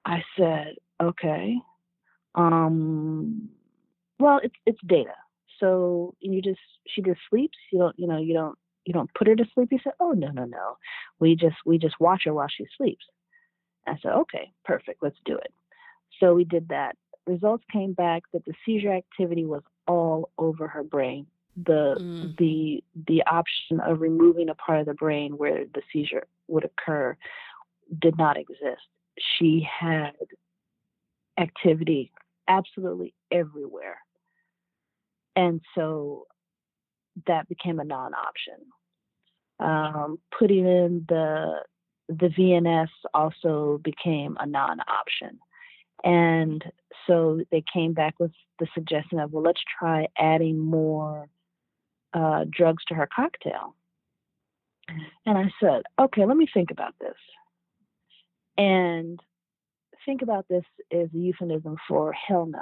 [0.05, 1.57] I said, okay.
[2.35, 3.51] Um,
[4.19, 5.15] well, it's it's data.
[5.61, 7.59] So you just she just sleeps.
[7.73, 9.69] You don't you know you don't you don't put her to sleep.
[9.71, 10.77] He said, oh no no no,
[11.21, 13.05] we just we just watch her while she sleeps.
[13.87, 15.03] I said, okay, perfect.
[15.03, 15.53] Let's do it.
[16.21, 16.97] So we did that.
[17.27, 21.27] Results came back that the seizure activity was all over her brain.
[21.57, 22.37] The Mm.
[22.37, 27.17] the the option of removing a part of the brain where the seizure would occur
[27.99, 28.89] did not exist.
[29.19, 30.13] She had
[31.39, 32.11] activity
[32.49, 33.99] absolutely everywhere.
[35.37, 36.27] And so
[37.27, 38.55] that became a non option.
[39.61, 41.63] Um, putting in the
[42.09, 45.39] the VNS also became a non option.
[46.05, 46.65] And
[47.07, 51.29] so they came back with the suggestion of, well, let's try adding more
[52.13, 53.75] uh, drugs to her cocktail.
[55.25, 57.17] And I said, okay, let me think about this.
[58.59, 59.19] And
[60.05, 62.61] think about this as a euphemism for hell no.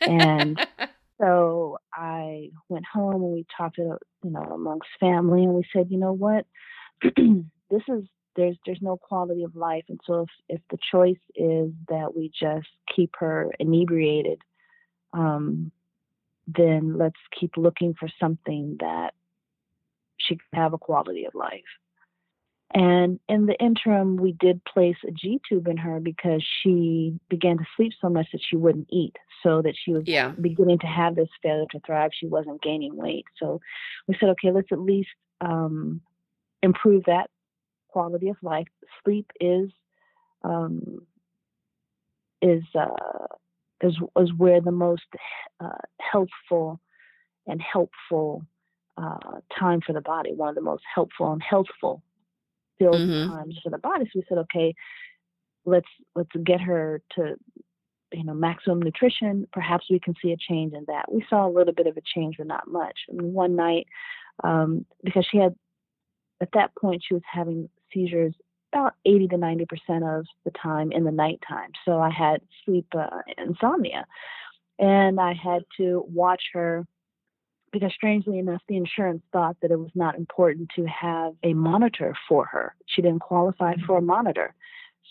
[0.00, 0.58] And
[1.20, 5.98] so I went home and we talked you know, amongst family, and we said, you
[5.98, 6.46] know what,
[7.02, 8.04] this is
[8.36, 12.30] there's there's no quality of life, and so if if the choice is that we
[12.30, 14.40] just keep her inebriated,
[15.12, 15.72] um,
[16.46, 19.14] then let's keep looking for something that
[20.18, 21.62] she can have a quality of life.
[22.74, 27.58] And in the interim, we did place a G tube in her because she began
[27.58, 30.30] to sleep so much that she wouldn't eat, so that she was yeah.
[30.30, 32.10] beginning to have this failure to thrive.
[32.12, 33.24] She wasn't gaining weight.
[33.38, 33.60] So
[34.08, 35.08] we said, okay, let's at least
[35.40, 36.00] um,
[36.62, 37.30] improve that
[37.96, 38.66] quality of life.
[39.02, 39.70] Sleep is
[40.44, 41.06] um,
[42.42, 43.26] is uh,
[43.80, 45.08] is is where the most
[45.60, 45.78] uh,
[46.12, 46.78] healthful
[47.46, 48.44] and helpful
[48.98, 50.34] uh, time for the body.
[50.34, 52.02] One of the most helpful and healthful
[52.78, 53.26] filled Mhm.
[53.28, 54.04] times for the body.
[54.04, 54.74] So we said, okay,
[55.64, 57.36] let's let's get her to
[58.12, 59.46] you know maximum nutrition.
[59.54, 61.10] Perhaps we can see a change in that.
[61.10, 62.98] We saw a little bit of a change, but not much.
[63.08, 63.86] I mean, one night,
[64.44, 65.54] um, because she had
[66.42, 68.34] at that point she was having seizures
[68.72, 71.70] about 80 to 90 percent of the time in the nighttime.
[71.84, 73.06] So I had sleep uh,
[73.38, 74.06] insomnia,
[74.78, 76.86] and I had to watch her
[77.72, 82.16] because strangely enough, the insurance thought that it was not important to have a monitor
[82.28, 82.74] for her.
[82.86, 84.54] She didn't qualify for a monitor.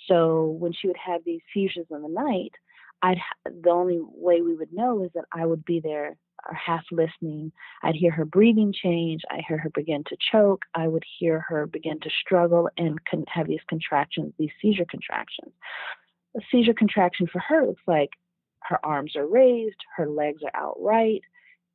[0.07, 2.53] So when she would have these seizures in the night,
[3.01, 6.83] I'd the only way we would know is that I would be there or half
[6.91, 7.51] listening.
[7.83, 9.21] I'd hear her breathing change.
[9.29, 10.63] I hear her begin to choke.
[10.73, 15.51] I would hear her begin to struggle and con- have these contractions, these seizure contractions.
[16.37, 18.11] A seizure contraction for her looks like
[18.63, 21.21] her arms are raised, her legs are outright,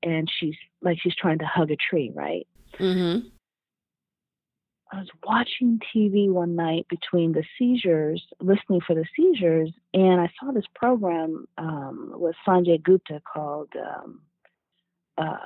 [0.02, 2.46] and she's like she's trying to hug a tree, right?
[2.78, 3.28] Mm-hmm.
[4.92, 10.28] I was watching TV one night between the seizures, listening for the seizures, and I
[10.38, 14.20] saw this program um, with Sanjay Gupta called um,
[15.20, 15.37] uh,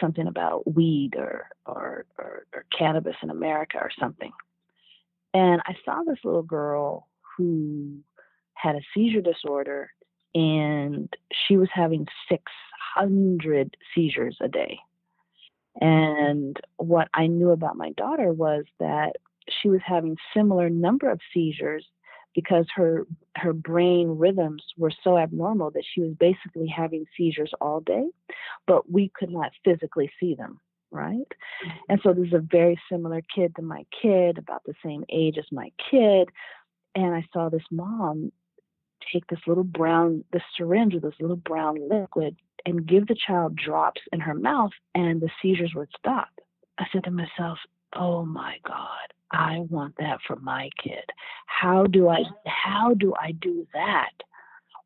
[0.00, 4.32] something about weed or, or, or or cannabis in America or something.
[5.34, 7.98] And I saw this little girl who
[8.54, 9.90] had a seizure disorder,
[10.34, 11.08] and
[11.46, 12.44] she was having six
[12.94, 14.78] hundred seizures a day.
[15.80, 19.16] And what I knew about my daughter was that
[19.60, 21.86] she was having similar number of seizures
[22.36, 27.80] because her her brain rhythms were so abnormal that she was basically having seizures all
[27.80, 28.04] day,
[28.66, 31.16] but we could not physically see them, right?
[31.16, 31.70] Mm-hmm.
[31.88, 35.38] And so this is a very similar kid to my kid, about the same age
[35.38, 36.28] as my kid,
[36.94, 38.30] and I saw this mom
[39.12, 43.56] take this little brown the syringe with this little brown liquid and give the child
[43.56, 46.28] drops in her mouth and the seizures would stop.
[46.78, 47.58] I said to myself,
[47.96, 51.04] "Oh my god, I want that for my kid.
[51.46, 54.12] How do I how do I do that?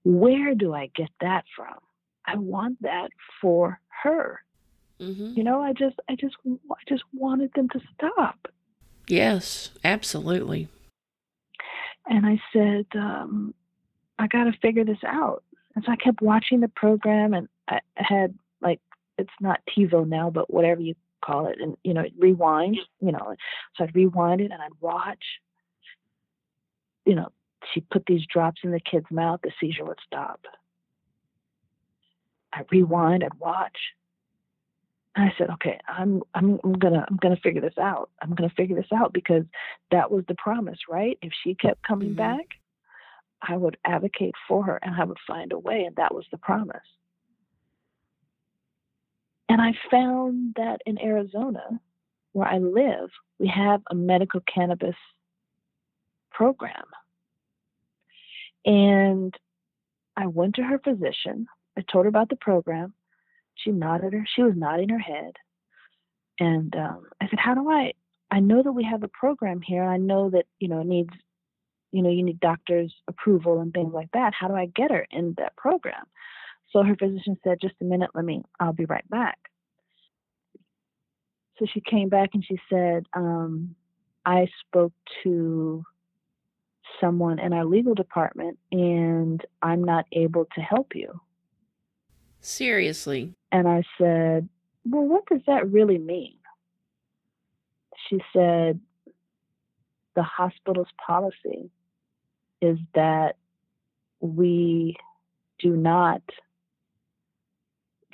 [0.04, 1.76] Where do I get that from?
[2.26, 4.40] I want that for her.
[5.00, 5.32] Mm-hmm.
[5.36, 8.48] You know, I just I just I just wanted them to stop.
[9.08, 10.68] Yes, absolutely.
[12.06, 13.54] And I said, um,
[14.18, 15.42] I got to figure this out.
[15.74, 18.80] And so I kept watching the program, and I had like
[19.18, 20.94] it's not TiVo now, but whatever you
[21.30, 23.34] call it, and you know, rewind, you know.
[23.76, 25.24] So I'd rewind it and I'd watch.
[27.04, 27.28] You know,
[27.72, 30.40] she put these drops in the kid's mouth, the seizure would stop.
[32.52, 33.76] I rewind, I'd watch.
[35.16, 38.10] And I said, okay, I'm I'm I'm gonna I'm gonna figure this out.
[38.22, 39.44] I'm gonna figure this out because
[39.90, 41.18] that was the promise, right?
[41.22, 42.36] If she kept coming mm-hmm.
[42.36, 42.46] back,
[43.42, 46.38] I would advocate for her and I would find a way, and that was the
[46.38, 46.78] promise.
[49.50, 51.80] And I found that in Arizona,
[52.34, 53.10] where I live,
[53.40, 54.94] we have a medical cannabis
[56.30, 56.84] program.
[58.64, 59.34] And
[60.16, 61.48] I went to her physician.
[61.76, 62.94] I told her about the program.
[63.56, 64.24] She nodded her.
[64.36, 65.32] She was nodding her head.
[66.38, 67.94] And um, I said, "How do I?
[68.30, 69.82] I know that we have a program here.
[69.82, 71.12] I know that you know it needs,
[71.90, 74.32] you know, you need doctors' approval and things like that.
[74.32, 76.04] How do I get her in that program?"
[76.72, 79.38] So her physician said, just a minute, let me, I'll be right back.
[81.58, 83.74] So she came back and she said, um,
[84.24, 84.92] I spoke
[85.24, 85.84] to
[87.00, 91.20] someone in our legal department and I'm not able to help you.
[92.40, 93.34] Seriously.
[93.52, 94.48] And I said,
[94.84, 96.36] Well, what does that really mean?
[98.08, 98.80] She said,
[100.16, 101.70] The hospital's policy
[102.62, 103.36] is that
[104.20, 104.96] we
[105.58, 106.22] do not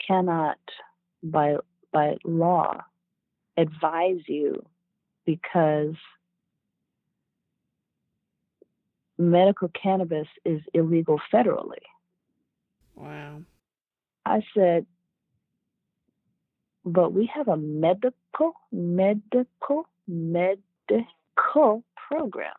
[0.07, 0.59] cannot
[1.23, 1.57] by
[1.93, 2.83] by law
[3.57, 4.63] advise you
[5.25, 5.95] because
[9.19, 11.85] medical cannabis is illegal federally.
[12.95, 13.43] Wow.
[14.25, 14.87] I said,
[16.85, 22.55] but we have a medical, medical, medical program.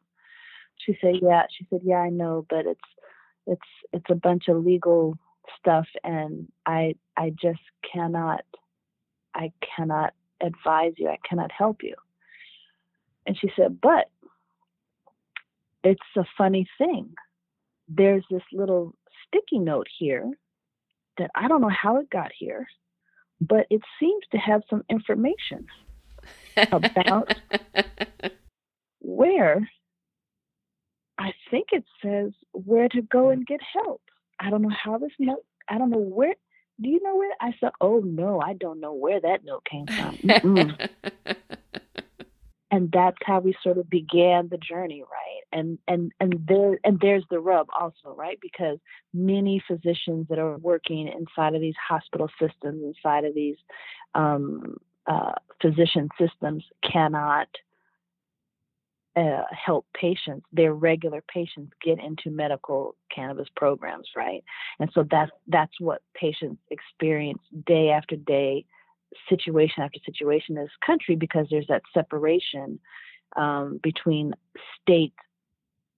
[0.78, 1.44] She said, yeah.
[1.58, 2.80] She said, yeah, I know, but it's
[3.46, 3.62] it's
[3.94, 5.18] it's a bunch of legal
[5.60, 7.62] stuff and I I just
[7.94, 8.42] cannot
[9.34, 11.10] I cannot advise you.
[11.10, 11.96] I cannot help you.
[13.26, 14.10] And she said, but
[15.84, 17.14] it's a funny thing.
[17.88, 18.94] There's this little
[19.28, 20.30] sticky note here
[21.18, 22.68] that I don't know how it got here,
[23.40, 25.68] but it seems to have some information
[26.72, 27.34] about
[29.00, 29.70] where
[31.18, 34.02] I think it says where to go and get help.
[34.40, 36.36] I don't know how this note, I don't know where.
[36.80, 37.32] Do you know where?
[37.42, 40.78] I said, oh no, I don't know where that note came from.
[42.72, 45.60] and that's how we sort of began the journey, right?
[45.60, 48.38] And and and there and there's the rub also, right?
[48.42, 48.78] Because
[49.14, 53.58] many physicians that are working inside of these hospital systems, inside of these
[54.14, 57.48] um, uh, physician systems, cannot
[59.18, 64.44] uh, help patients, their regular patients, get into medical cannabis programs, right?
[64.80, 68.66] And so that's that's what patients experience day after day,
[69.28, 72.80] situation after situation in this country because there's that separation
[73.36, 74.34] um, between
[74.82, 75.14] state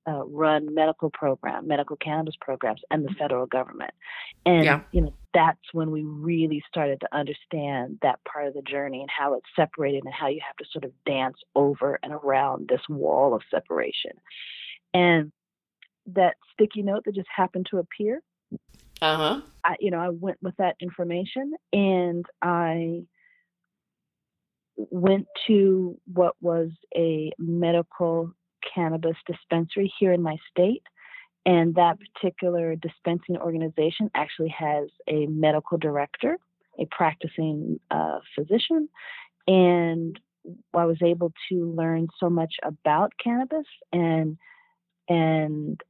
[0.09, 3.91] uh, run medical program, medical cannabis programs, and the federal government.
[4.45, 4.81] And yeah.
[4.91, 9.09] you know that's when we really started to understand that part of the journey and
[9.09, 12.81] how it's separated and how you have to sort of dance over and around this
[12.89, 14.11] wall of separation.
[14.93, 15.31] And
[16.07, 18.21] that sticky note that just happened to appear.
[19.01, 19.41] Uh huh.
[19.63, 23.03] I, you know, I went with that information and I
[24.75, 28.33] went to what was a medical
[28.73, 30.83] cannabis dispensary here in my state.
[31.45, 36.37] And that particular dispensing organization actually has a medical director,
[36.77, 38.89] a practicing uh, physician.
[39.47, 40.19] And
[40.73, 44.37] I was able to learn so much about cannabis and
[45.07, 45.81] and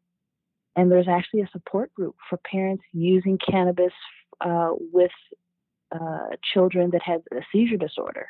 [0.76, 3.92] and there's actually a support group for parents using cannabis
[4.40, 5.12] uh, with
[5.92, 8.28] uh, children that had a seizure disorder.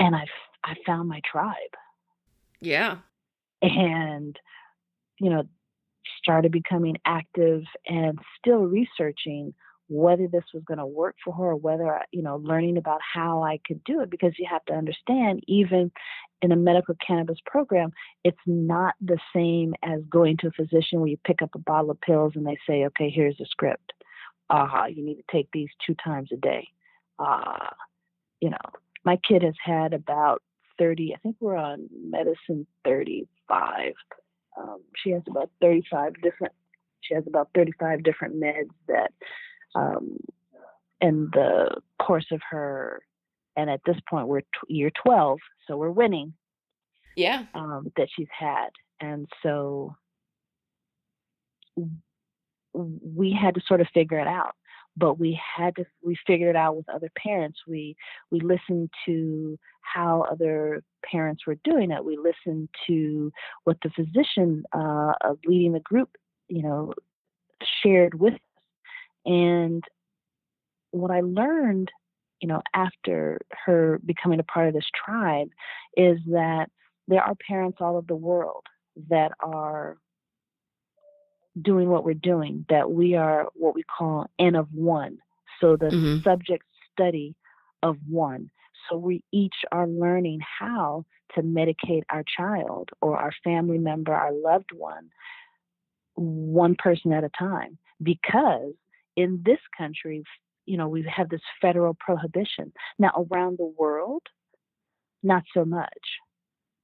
[0.00, 0.26] And I,
[0.64, 1.54] I found my tribe.
[2.60, 2.98] Yeah.
[3.62, 4.38] And,
[5.18, 5.44] you know,
[6.18, 9.54] started becoming active and still researching
[9.88, 13.42] whether this was going to work for her or whether you know learning about how
[13.42, 15.92] I could do it because you have to understand even
[16.42, 17.92] in a medical cannabis program
[18.24, 21.92] it's not the same as going to a physician where you pick up a bottle
[21.92, 23.92] of pills and they say okay here's the script
[24.50, 26.66] aha uh-huh, you need to take these two times a day
[27.20, 27.68] uh
[28.40, 28.56] you know
[29.04, 30.42] my kid has had about
[30.78, 33.92] 30 I think we're on medicine 35
[34.58, 36.52] um, she has about 35 different
[37.00, 39.12] she has about 35 different meds that
[39.74, 40.18] um,
[41.00, 43.02] in the course of her,
[43.56, 46.34] and at this point we're t- year 12, so we're winning.
[47.16, 47.44] Yeah.
[47.54, 48.68] Um, that she's had.
[49.00, 49.96] And so
[52.72, 54.54] we had to sort of figure it out
[54.96, 57.96] but we had to we figured it out with other parents we
[58.30, 63.30] we listened to how other parents were doing it we listened to
[63.64, 65.12] what the physician uh,
[65.46, 66.10] leading the group
[66.48, 66.92] you know
[67.82, 68.40] shared with us.
[69.24, 69.84] and
[70.90, 71.90] what I learned,
[72.40, 75.48] you know, after her becoming a part of this tribe
[75.96, 76.66] is that
[77.08, 78.64] there are parents all over the world
[79.08, 79.96] that are
[81.60, 85.18] doing what we're doing, that we are what we call N of one.
[85.60, 86.22] So the mm-hmm.
[86.22, 87.34] subject study
[87.82, 88.50] of one.
[88.88, 91.04] So we each are learning how
[91.34, 95.10] to medicate our child or our family member, our loved one,
[96.14, 98.72] one person at a time, because
[99.16, 100.22] in this country,
[100.66, 102.72] you know, we have this federal prohibition.
[102.98, 104.22] Now, around the world,
[105.22, 105.88] not so much.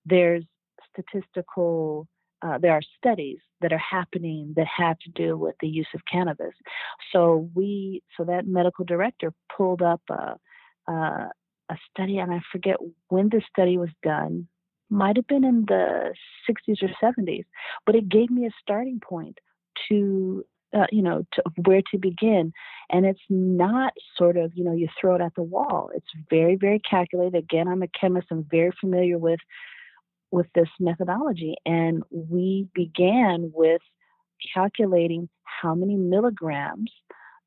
[0.07, 0.45] There's
[0.93, 2.09] statistical,
[2.43, 6.01] uh, there are studies that are happening that have to do with the use of
[6.11, 6.55] cannabis.
[7.13, 10.37] So we, so that medical director pulled up a,
[10.91, 11.31] a,
[11.71, 12.77] a study, and I forget
[13.09, 14.49] when the study was done.
[14.91, 16.13] Might have been in the
[16.51, 17.45] 60s or 70s,
[17.87, 19.39] but it gave me a starting point
[19.89, 22.53] to uh, you know, to, where to begin.
[22.91, 25.91] And it's not sort of, you know, you throw it at the wall.
[25.95, 27.35] It's very, very calculated.
[27.35, 28.29] Again, I'm a chemist.
[28.31, 29.41] I'm very familiar with
[30.33, 31.55] with this methodology.
[31.65, 33.83] And we began with
[34.55, 36.91] calculating how many milligrams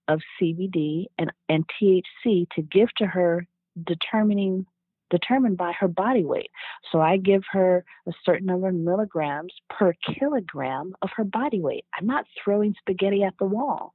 [0.07, 3.45] of CBD and, and THC to give to her,
[3.83, 4.65] determining
[5.11, 6.49] determined by her body weight.
[6.91, 11.85] So I give her a certain number of milligrams per kilogram of her body weight.
[11.97, 13.93] I'm not throwing spaghetti at the wall.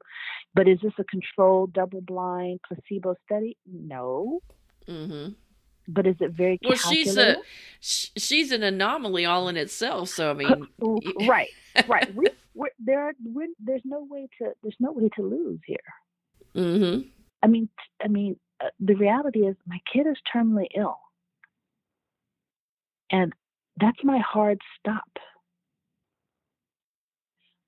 [0.55, 3.57] But is this a controlled, double blind, placebo study?
[3.67, 4.41] No.
[4.89, 5.33] Mm-hmm.
[5.93, 6.77] But is it very well?
[6.77, 7.37] She's a
[7.81, 10.09] she's an anomaly all in itself.
[10.09, 10.69] So I mean,
[11.29, 11.49] right,
[11.89, 12.15] right.
[12.15, 15.79] We, we're, there, we're, there's no way to there's no way to lose here.
[16.55, 17.09] Mm-hmm.
[17.43, 17.69] I mean,
[18.03, 20.99] I mean, uh, the reality is my kid is terminally ill.
[23.11, 23.33] And
[23.81, 25.19] that's my hard stop.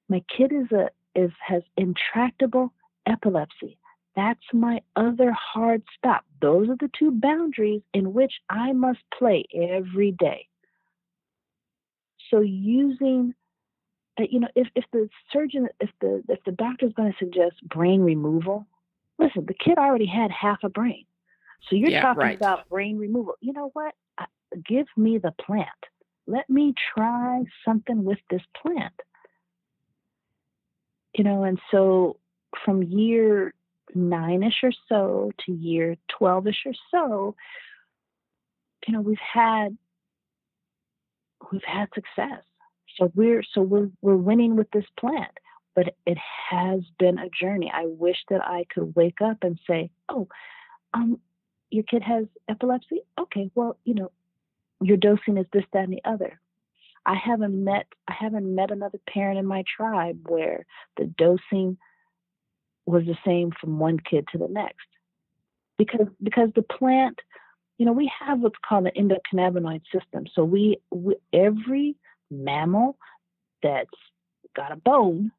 [0.09, 2.73] My kid is a is has intractable
[3.07, 3.79] epilepsy.
[4.15, 6.25] That's my other hard stop.
[6.41, 10.49] Those are the two boundaries in which I must play every day.
[12.31, 13.35] So using
[14.21, 17.19] uh, you know, if, if the surgeon, if the if the doctor is going to
[17.19, 18.67] suggest brain removal,
[19.23, 21.05] Listen, the kid already had half a brain.
[21.69, 22.37] So you're yeah, talking right.
[22.37, 23.35] about brain removal.
[23.41, 23.95] You know what?
[24.69, 25.69] give me the plant.
[26.27, 28.93] Let me try something with this plant.
[31.17, 32.19] You know, and so
[32.65, 33.55] from year
[33.95, 37.35] nine ish or so to year 12 ish or so,
[38.87, 39.77] you know, we've had
[41.51, 42.43] we've had success.
[42.97, 45.33] So we're so we're we're winning with this plant
[45.75, 46.19] but it
[46.51, 47.71] has been a journey.
[47.73, 50.29] I wish that I could wake up and say, "Oh,
[50.95, 51.21] um,
[51.71, 53.01] your kid has epilepsy.
[53.19, 54.11] Okay, well, you know,
[54.81, 56.41] your dosing is this, that, and the other."
[57.05, 60.67] I haven't met I haven't met another parent in my tribe where
[60.97, 61.79] the dosing
[62.87, 64.87] was the same from one kid to the next,
[65.79, 67.19] because because the plant,
[67.79, 70.25] you know, we have what's called an endocannabinoid system.
[70.35, 71.97] So we, we every
[72.31, 72.97] mammal
[73.63, 73.91] that's
[74.55, 75.31] got a bone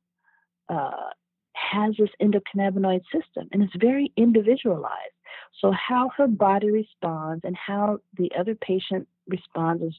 [0.70, 1.10] uh,
[1.54, 5.14] has this endocannabinoid system and it's very individualized.
[5.62, 9.94] So, how her body responds and how the other patient responds is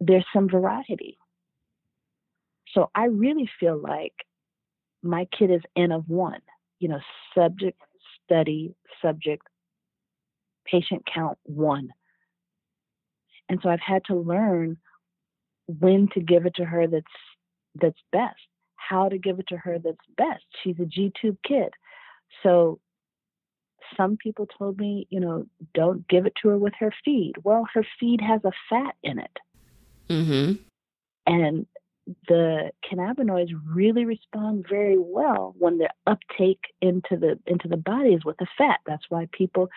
[0.00, 1.18] there's some variety.
[2.72, 4.14] So, I really feel like
[5.04, 6.40] my kid is N of one,
[6.80, 7.00] you know,
[7.34, 7.80] subject,
[8.24, 9.46] study, subject,
[10.64, 11.90] patient count one.
[13.48, 14.78] And so I've had to learn
[15.66, 17.06] when to give it to her that's
[17.80, 18.40] that's best
[18.88, 20.44] how to give it to her that's best.
[20.62, 21.70] She's a G tube kid.
[22.42, 22.80] So
[23.96, 27.34] some people told me, you know, don't give it to her with her feed.
[27.42, 29.38] Well, her feed has a fat in it.
[30.08, 30.52] Mm-hmm.
[31.26, 31.66] And
[32.28, 38.24] the cannabinoids really respond very well when they're uptake into the into the body is
[38.24, 38.80] with the fat.
[38.86, 39.68] That's why people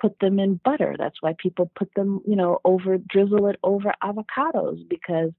[0.00, 0.96] put them in butter.
[0.98, 5.30] That's why people put them, you know, over drizzle it over avocados because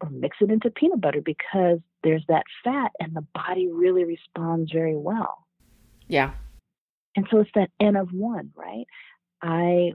[0.00, 4.72] or mix it into peanut butter because there's that fat and the body really responds
[4.72, 5.46] very well.
[6.08, 6.32] Yeah.
[7.16, 8.86] And so it's that N of one, right?
[9.42, 9.92] I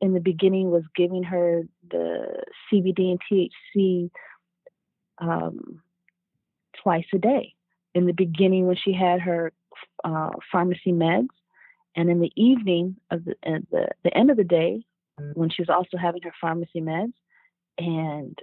[0.00, 2.42] in the beginning was giving her the
[2.72, 4.10] CBD and THC
[5.20, 5.82] um,
[6.82, 7.54] twice a day.
[7.94, 9.52] In the beginning, when she had her
[10.04, 11.28] uh, pharmacy meds,
[11.96, 14.84] and in the evening of the, at the the end of the day,
[15.34, 17.12] when she was also having her pharmacy meds,
[17.78, 18.38] and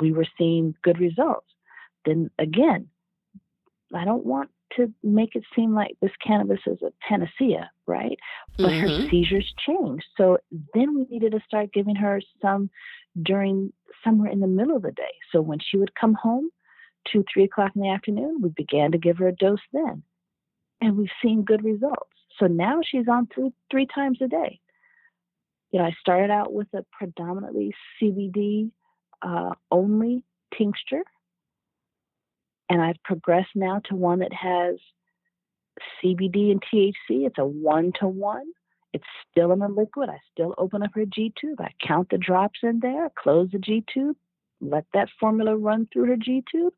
[0.00, 1.46] we were seeing good results.
[2.04, 2.88] Then again,
[3.94, 8.18] I don't want to make it seem like this cannabis is a panacea, right?
[8.56, 9.02] But mm-hmm.
[9.02, 10.04] her seizures changed.
[10.16, 10.38] So
[10.74, 12.70] then we needed to start giving her some
[13.22, 13.72] during
[14.04, 15.14] somewhere in the middle of the day.
[15.32, 16.50] So when she would come home,
[17.10, 20.02] two, three o'clock in the afternoon, we began to give her a dose then.
[20.80, 22.10] And we've seen good results.
[22.38, 24.60] So now she's on three, three times a day.
[25.70, 28.70] You know, I started out with a predominantly CBD
[29.22, 30.22] uh, only
[30.56, 31.02] tincture
[32.68, 34.76] and I've progressed now to one that has
[36.02, 37.26] CBD and THC.
[37.26, 38.46] It's a one to one.
[38.94, 40.08] It's still in the liquid.
[40.08, 41.60] I still open up her G tube.
[41.60, 44.16] I count the drops in there, close the G tube,
[44.60, 46.72] let that formula run through her G tube,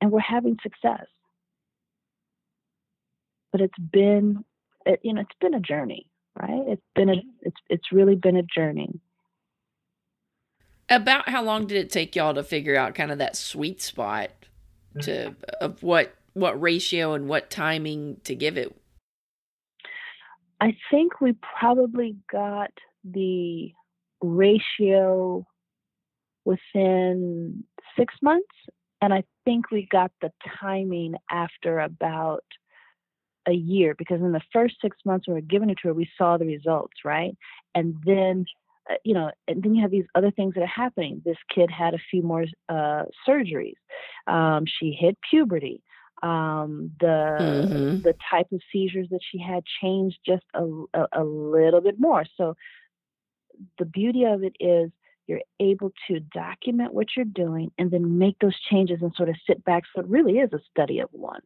[0.00, 1.06] and we're having success.
[3.52, 4.44] But it's been,
[4.84, 6.64] it, you know, it's been a journey, right?
[6.66, 8.98] It's been a, it's it's really been a journey.
[10.88, 14.30] About how long did it take y'all to figure out kind of that sweet spot
[15.02, 18.76] to of what what ratio and what timing to give it?
[20.60, 22.70] I think we probably got
[23.04, 23.72] the
[24.20, 25.46] ratio
[26.44, 27.64] within
[27.98, 28.48] six months,
[29.00, 30.30] and I think we got the
[30.60, 32.44] timing after about
[33.48, 36.10] a year because in the first six months we were giving it to her, we
[36.18, 37.34] saw the results, right?
[37.74, 38.44] And then
[38.90, 41.22] uh, you know, and then you have these other things that are happening.
[41.24, 43.74] This kid had a few more uh, surgeries.
[44.26, 45.82] Um, she hit puberty.
[46.22, 48.02] Um, the mm-hmm.
[48.02, 52.24] the type of seizures that she had changed just a, a, a little bit more.
[52.36, 52.56] So
[53.78, 54.90] the beauty of it is
[55.26, 59.36] you're able to document what you're doing and then make those changes and sort of
[59.46, 59.84] sit back.
[59.94, 61.40] So it really is a study of one.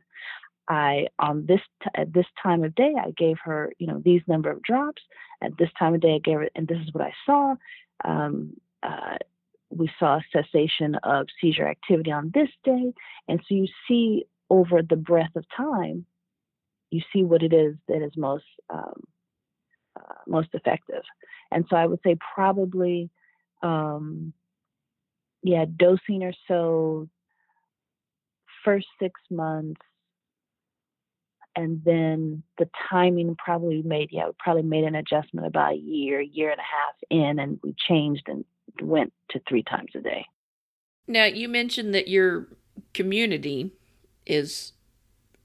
[0.68, 4.22] I on this t- at this time of day I gave her you know these
[4.26, 5.02] number of drops.
[5.42, 7.54] At this time of day I gave her, and this is what I saw.
[8.04, 9.18] Um, uh,
[9.70, 12.92] we saw a cessation of seizure activity on this day,
[13.28, 16.06] and so you see over the breadth of time,
[16.90, 19.02] you see what it is that is most um,
[19.98, 21.02] uh, most effective.
[21.50, 23.10] And so I would say probably,
[23.62, 24.32] um,
[25.42, 27.08] yeah, dosing or so
[28.64, 29.80] first six months
[31.56, 36.20] and then the timing probably made yeah we probably made an adjustment about a year
[36.20, 38.44] year and a half in and we changed and
[38.82, 40.24] went to three times a day
[41.06, 42.48] now you mentioned that your
[42.92, 43.70] community
[44.26, 44.72] is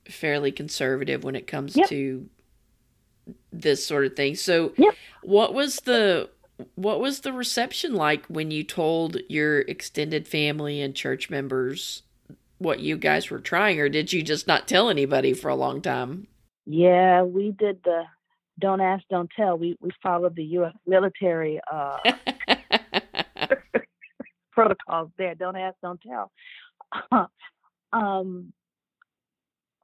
[0.07, 1.89] fairly conservative when it comes yep.
[1.89, 2.27] to
[3.51, 4.95] this sort of thing so yep.
[5.21, 6.29] what was the
[6.75, 12.03] what was the reception like when you told your extended family and church members
[12.59, 15.81] what you guys were trying, or did you just not tell anybody for a long
[15.81, 16.27] time?
[16.65, 18.03] Yeah, we did the
[18.59, 19.57] don't ask, don't tell.
[19.57, 20.73] We we followed the U.S.
[20.85, 21.97] military uh,
[24.51, 25.35] protocols there.
[25.35, 26.31] Don't ask, don't tell.
[27.93, 28.51] um,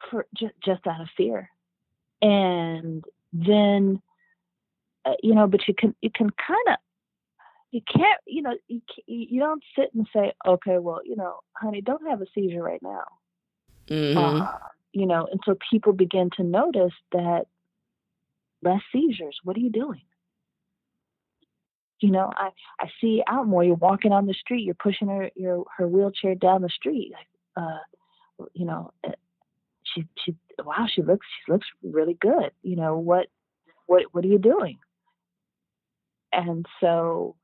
[0.10, 1.50] for just just out of fear,
[2.22, 3.04] and
[3.34, 4.02] then
[5.06, 6.76] uh, you know, but you can you can kind of
[7.76, 11.82] you can't, you know, you, you don't sit and say, okay, well, you know, honey,
[11.82, 13.04] don't have a seizure right now.
[13.90, 14.42] Mm-hmm.
[14.42, 14.48] Uh,
[14.94, 17.48] you know, and so people begin to notice that
[18.64, 19.38] less seizures.
[19.44, 20.04] What are you doing?
[22.00, 23.64] You know, I I see out more.
[23.64, 24.64] You're walking on the street.
[24.64, 27.12] You're pushing her your her wheelchair down the street.
[27.58, 27.80] Uh,
[28.54, 29.12] you know, eh,
[29.96, 32.52] she she wow, she looks she looks really good.
[32.62, 33.28] You know what
[33.88, 34.78] what what are you doing?
[36.32, 37.36] And so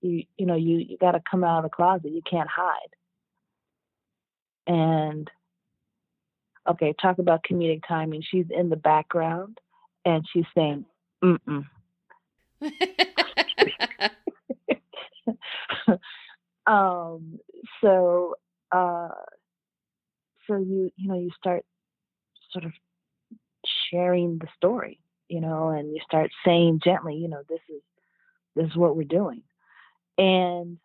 [0.00, 2.96] you you know you you got to come out of the closet you can't hide
[4.66, 5.30] and
[6.68, 9.60] okay talk about comedic timing she's in the background
[10.04, 10.84] and she's saying
[11.22, 11.64] mm
[16.66, 17.38] um
[17.80, 18.34] so
[18.72, 19.08] uh
[20.46, 21.64] so you you know you start
[22.52, 22.72] sort of
[23.90, 27.82] sharing the story, you know, and you start saying gently, you know, this is
[28.56, 29.42] this is what we're doing.
[30.18, 30.78] And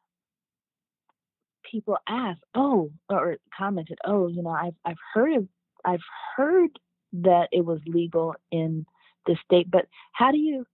[1.70, 5.48] people ask, oh, or commented, oh, you know, I've I've heard of
[5.84, 6.04] I've
[6.36, 6.70] heard
[7.14, 8.86] that it was legal in
[9.26, 10.66] the state, but how do you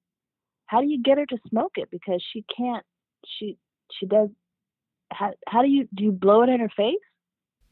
[0.66, 1.90] how do you get her to smoke it?
[1.92, 2.86] Because she can't
[3.26, 3.58] she
[3.92, 4.30] she does
[5.12, 6.96] how how do you do you blow it in her face?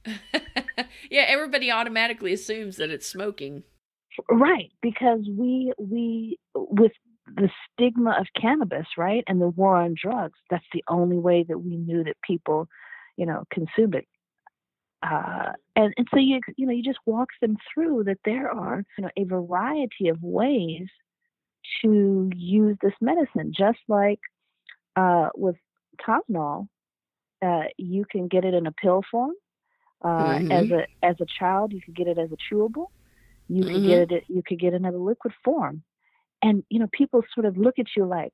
[1.12, 3.64] yeah, everybody automatically assumes that it's smoking.
[4.30, 6.92] Right, because we we with
[7.28, 11.60] the stigma of cannabis, right, and the war on drugs, that's the only way that
[11.60, 12.68] we knew that people,
[13.18, 14.08] you know, consumed it.
[15.02, 18.84] Uh, and and so you you know you just walk them through that there are
[18.98, 20.88] you know a variety of ways
[21.82, 24.20] to use this medicine, just like
[24.96, 25.56] uh, with
[26.06, 26.68] Tylenol,
[27.42, 29.32] uh, you can get it in a pill form.
[30.04, 30.52] Uh, mm-hmm.
[30.52, 32.88] As a as a child, you could get it as a chewable.
[33.48, 33.88] You could mm-hmm.
[33.88, 34.24] get it.
[34.28, 35.84] You could get it in a liquid form,
[36.42, 38.34] and you know people sort of look at you like,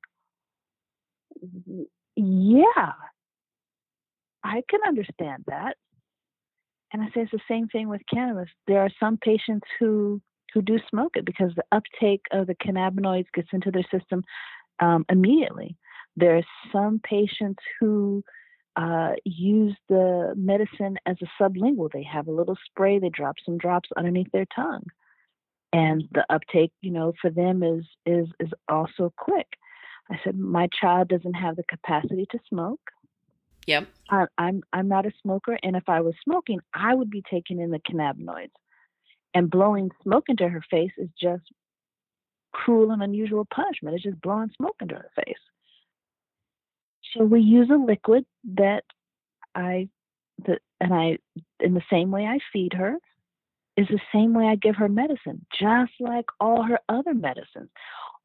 [2.14, 2.92] yeah,
[4.44, 5.76] I can understand that.
[6.92, 8.48] And I say it's the same thing with cannabis.
[8.66, 10.20] There are some patients who
[10.54, 14.22] who do smoke it because the uptake of the cannabinoids gets into their system
[14.80, 15.76] um, immediately.
[16.16, 18.22] There are some patients who
[18.76, 21.90] uh, use the medicine as a sublingual.
[21.90, 24.84] They have a little spray, they drop some drops underneath their tongue,
[25.72, 29.48] and the uptake, you know, for them is is is also quick.
[30.10, 32.80] I said my child doesn't have the capacity to smoke.
[33.66, 33.88] Yep.
[34.10, 37.60] I, I'm I'm not a smoker, and if I was smoking, I would be taking
[37.60, 38.52] in the cannabinoids,
[39.34, 41.44] and blowing smoke into her face is just
[42.52, 43.96] cruel and unusual punishment.
[43.96, 45.36] It's just blowing smoke into her face.
[47.16, 48.24] So we use a liquid
[48.56, 48.84] that
[49.54, 49.88] I
[50.46, 51.18] that and I
[51.60, 52.98] in the same way I feed her
[53.76, 57.70] is the same way I give her medicine, just like all her other medicines.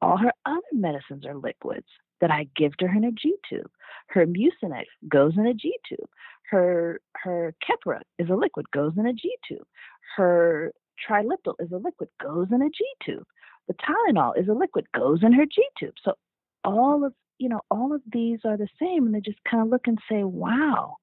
[0.01, 1.87] All her other medicines are liquids
[2.21, 3.69] that I give to her in a G tube.
[4.07, 6.09] Her Mucinex goes in a G tube.
[6.49, 9.67] Her her Keppra is a liquid, goes in a G tube.
[10.15, 10.73] Her
[11.07, 13.25] Trileptal is a liquid, goes in a G tube.
[13.67, 15.93] The Tylenol is a liquid, goes in her G tube.
[16.03, 16.15] So
[16.63, 19.69] all of you know, all of these are the same, and they just kind of
[19.69, 20.97] look and say, "Wow."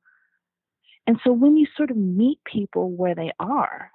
[1.07, 3.91] And so when you sort of meet people where they are,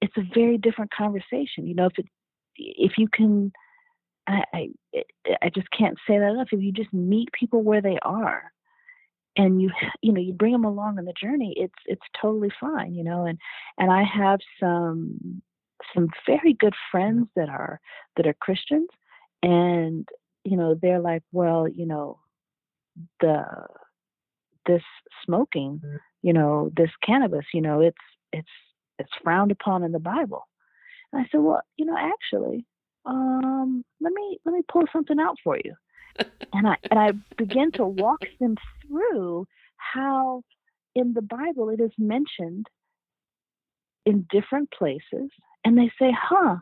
[0.00, 1.66] it's a very different conversation.
[1.66, 2.06] You know, if it
[2.56, 3.52] if you can
[4.26, 4.68] I, I
[5.42, 6.48] I just can't say that enough.
[6.52, 8.52] If you just meet people where they are,
[9.36, 9.70] and you
[10.02, 12.94] you know you bring them along on the journey, it's it's totally fine.
[12.94, 13.38] You know, and
[13.78, 15.42] and I have some
[15.94, 17.80] some very good friends that are
[18.16, 18.88] that are Christians,
[19.42, 20.08] and
[20.44, 22.18] you know they're like, well, you know,
[23.20, 23.44] the
[24.66, 24.82] this
[25.24, 25.98] smoking, mm.
[26.22, 27.96] you know, this cannabis, you know, it's
[28.32, 28.48] it's
[28.98, 30.46] it's frowned upon in the Bible.
[31.12, 32.64] And I said, well, you know, actually,
[33.04, 35.74] um, let me let me pull something out for you.
[36.52, 40.42] and I and I begin to walk them through how
[40.94, 42.66] in the Bible it is mentioned
[44.04, 45.30] in different places,
[45.64, 46.56] and they say, "Huh,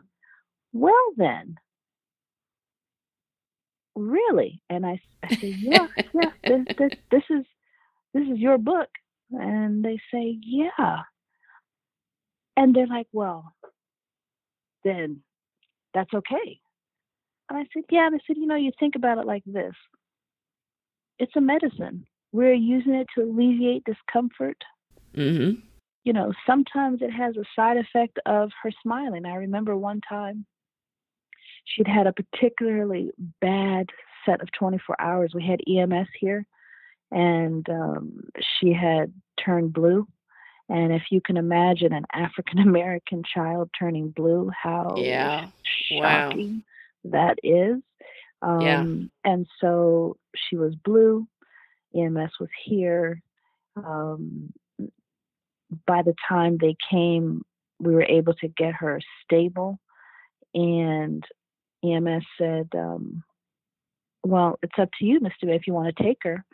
[0.73, 1.55] well then."
[3.95, 4.61] Really?
[4.69, 6.31] And I, I say, yeah, yeah.
[6.43, 7.45] This, this, this is
[8.13, 8.89] this is your book,
[9.31, 10.99] and they say, yeah.
[12.57, 13.53] And they're like, well,
[14.83, 15.21] then
[15.93, 16.59] that's okay.
[17.49, 18.07] And I said, yeah.
[18.07, 19.73] And I said, you know, you think about it like this
[21.21, 22.03] it's a medicine.
[22.31, 24.57] We're using it to alleviate discomfort.
[25.15, 25.59] Mm-hmm.
[26.03, 29.27] You know, sometimes it has a side effect of her smiling.
[29.27, 30.47] I remember one time
[31.65, 33.89] she'd had a particularly bad
[34.25, 35.33] set of 24 hours.
[35.33, 36.45] We had EMS here,
[37.11, 38.23] and um,
[38.59, 40.07] she had turned blue
[40.71, 45.47] and if you can imagine an African American child turning blue, how yeah.
[45.89, 46.63] shocking
[47.03, 47.11] wow.
[47.11, 47.81] that is.
[48.41, 48.85] Um, yeah.
[49.31, 51.27] And so she was blue.
[51.93, 53.21] EMS was here.
[53.75, 54.53] Um,
[55.85, 57.43] by the time they came,
[57.79, 59.77] we were able to get her stable.
[60.53, 61.23] And
[61.83, 63.23] EMS said, um,
[64.23, 65.53] Well, it's up to you, Mr.
[65.55, 66.45] If you want to take her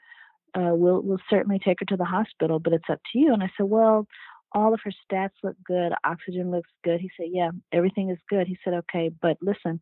[0.56, 3.34] uh, we'll we'll certainly take her to the hospital, but it's up to you.
[3.34, 4.08] And I said, well,
[4.54, 7.00] all of her stats look good, oxygen looks good.
[7.00, 8.48] He said, yeah, everything is good.
[8.48, 9.80] He said, okay, but listen,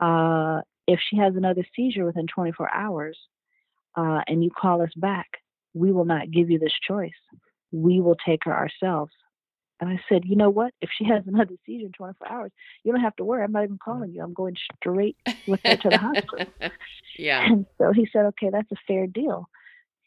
[0.00, 3.18] uh, if she has another seizure within 24 hours,
[3.96, 5.26] uh, and you call us back,
[5.74, 7.12] we will not give you this choice.
[7.72, 9.12] We will take her ourselves.
[9.84, 10.72] And I said, you know what?
[10.80, 13.44] If she has another seizure in 24 hours, you don't have to worry.
[13.44, 14.22] I'm not even calling you.
[14.22, 15.16] I'm going straight
[15.46, 16.46] with her to the hospital.
[17.16, 17.46] Yeah.
[17.46, 19.48] And so he said, okay, that's a fair deal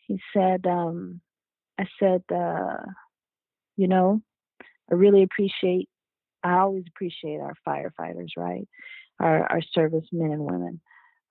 [0.07, 1.21] he said, um,
[1.77, 2.77] I said, uh,
[3.75, 4.21] you know,
[4.89, 5.89] I really appreciate
[6.43, 8.67] I always appreciate our firefighters, right?
[9.19, 10.81] Our our servicemen and women.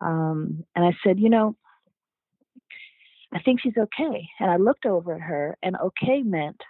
[0.01, 1.57] Um, and I said, you know,
[3.33, 4.29] I think she's okay.
[4.39, 6.61] And I looked over at her, and okay meant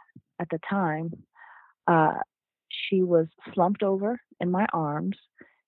[0.41, 1.11] at the time
[1.87, 2.15] uh,
[2.69, 5.17] she was slumped over in my arms.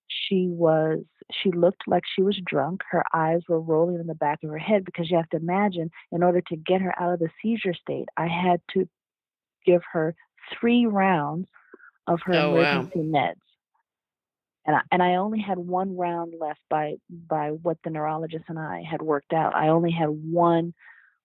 [0.09, 1.01] She was
[1.33, 2.83] she looked like she was drunk.
[2.91, 5.91] Her eyes were rolling in the back of her head because you have to imagine
[6.12, 8.89] in order to get her out of the seizure state, I had to
[9.66, 10.14] give her
[10.59, 11.49] three rounds
[12.07, 12.55] of her Oh, wow.
[12.55, 13.35] emergency meds.
[14.66, 16.95] And I, and I only had one round left by
[17.29, 19.55] by what the neurologist and I had worked out.
[19.55, 20.75] I only had one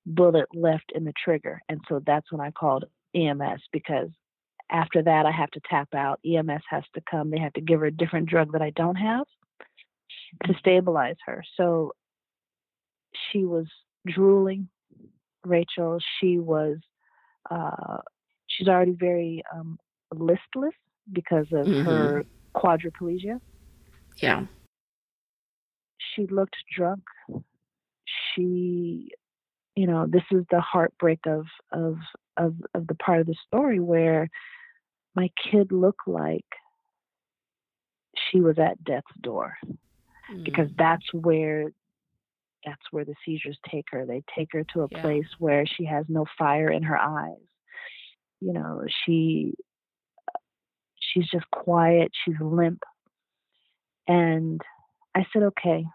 [0.05, 2.85] bullet left in the trigger, and so that's when I called
[3.15, 4.09] EMS because
[4.73, 6.19] after that I have to tap out.
[6.25, 7.29] EMS has to come.
[7.29, 9.25] They have to give her a different drug that I don't have
[10.45, 11.43] to stabilize her.
[11.57, 11.93] So
[13.31, 13.67] she was
[14.07, 14.67] drooling,
[15.45, 15.99] Rachel.
[16.19, 16.77] She was
[17.49, 17.97] uh,
[18.47, 19.77] she's already very um,
[20.13, 20.73] listless
[21.11, 21.85] because of Mhm.
[21.85, 22.23] her
[22.55, 23.39] quadriplegia.
[24.21, 24.47] Yeah.
[25.97, 27.03] She looked drunk.
[28.05, 29.11] She,
[29.75, 31.97] you know, this is the heartbreak of of
[32.37, 34.29] of of the part of the story where
[35.15, 36.45] my kid looked like
[38.31, 39.55] she was at death's door
[40.43, 40.77] because Mm.
[40.77, 41.71] that's where
[42.65, 44.05] that's where the seizures take her.
[44.05, 45.01] They take her to a Yeah.
[45.01, 47.41] place where she has no fire in her eyes.
[48.39, 49.53] You know, she
[50.95, 52.83] she's just quiet, she's limp.
[54.07, 54.61] And
[55.15, 55.85] I said, "Okay,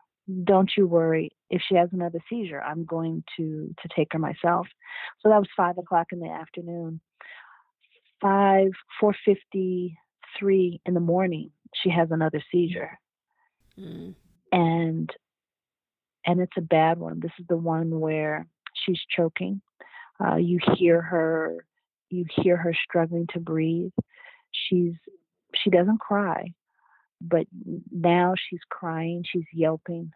[0.44, 1.30] don't you worry.
[1.50, 4.66] If she has another seizure, I'm going to to take her myself."
[5.20, 7.00] So that was five o'clock in the afternoon.
[8.20, 9.96] Five four fifty
[10.38, 12.98] three in the morning, she has another seizure
[13.78, 14.14] Mm.
[14.50, 15.08] and
[16.26, 17.20] and it's a bad one.
[17.20, 19.60] This is the one where she's choking.
[20.20, 21.64] Uh, you hear her,
[22.10, 23.92] you hear her struggling to breathe.
[24.50, 24.94] She's
[25.54, 26.52] she doesn't cry,
[27.20, 27.46] but
[27.92, 29.24] now she's crying.
[29.30, 30.10] She's yelping.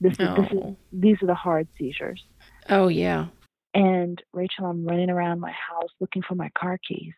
[0.00, 0.76] This is, this is Oh.
[0.90, 2.24] these are the hard seizures.
[2.70, 3.26] Oh yeah.
[3.74, 7.12] And Rachel, I'm running around my house looking for my car keys.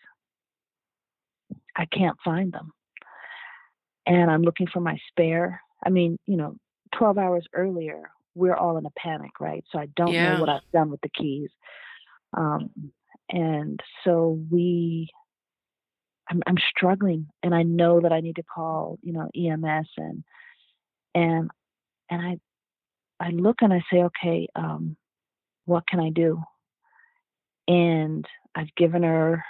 [1.76, 2.72] I can't find them.
[4.06, 5.60] And I'm looking for my spare.
[5.84, 6.56] I mean, you know,
[6.96, 9.64] 12 hours earlier, we're all in a panic, right?
[9.70, 10.34] So I don't Yeah.
[10.34, 11.50] know what I've done with the keys.
[12.36, 12.70] Um,
[13.30, 15.08] and so we,
[16.28, 20.24] I'm, I'm struggling, and I know that I need to call, you know, EMS and
[21.14, 21.50] and
[22.10, 22.38] and I
[23.20, 24.96] I look and I say, okay, um,
[25.66, 26.42] what can I do?
[27.68, 29.44] And I've given her,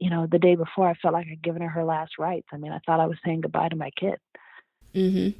[0.00, 2.48] you know, the day before I felt like I'd given her her last rites.
[2.52, 4.18] I mean, I thought I was saying goodbye to my kid.
[4.94, 5.34] Mhm.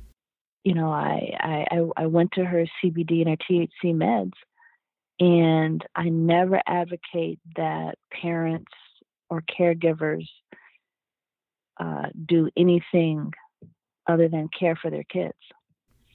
[0.62, 4.34] You know, I I I- went to her CBD and her THC meds,
[5.18, 8.70] and I never advocate that parents
[9.30, 10.28] or caregivers
[11.78, 13.32] uh, do anything
[14.06, 15.38] other than care for their kids.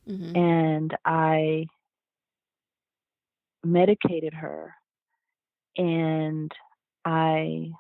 [0.07, 0.37] Mhm.
[0.37, 1.65] and I
[3.63, 4.75] medicated her
[5.75, 6.51] and
[7.03, 7.71] I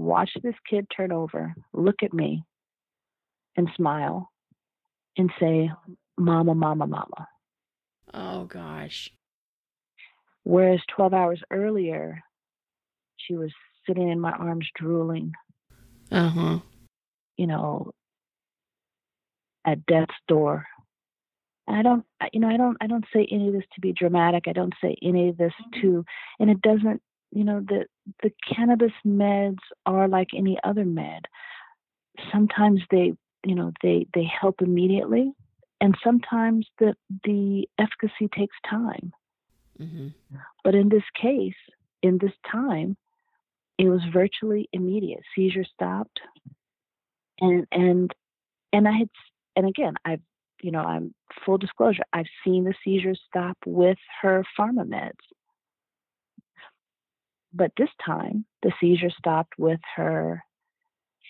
[0.00, 2.42] watched this kid turn over, look at me,
[3.56, 4.30] and smile
[5.16, 5.70] and say,
[6.18, 7.28] Mama, Mama, Mama.
[8.12, 9.10] Oh gosh.
[10.42, 12.20] Whereas 12 hours earlier,
[13.18, 13.50] she was
[13.86, 15.32] sitting in my arms drooling,
[16.10, 16.58] Uh huh.
[17.36, 17.92] you know,
[19.66, 20.66] at death's door.
[21.68, 24.44] I don't, you know, I don't, I don't say any of this to be dramatic.
[24.48, 26.04] I don't say any of this to,
[26.40, 27.00] and it doesn't,
[27.32, 27.86] you know, the
[28.22, 31.26] the cannabis meds are like any other med.
[32.32, 33.12] Sometimes they,
[33.44, 35.32] you know, they they help immediately,
[35.80, 39.12] and sometimes the the efficacy takes time.
[39.78, 40.12] Mhm.
[40.64, 41.54] But in this case,
[42.02, 42.96] in this time,
[43.78, 45.22] it was virtually immediate.
[45.34, 46.20] Seizure stopped,
[47.40, 48.12] and and
[48.72, 49.10] and I had,
[49.56, 50.20] and again, I've,
[50.62, 51.14] you know, I'm
[51.44, 52.02] full disclosure.
[52.12, 55.24] I've seen the seizures stop with her pharma meds,
[57.52, 60.42] but this time the seizure stopped with her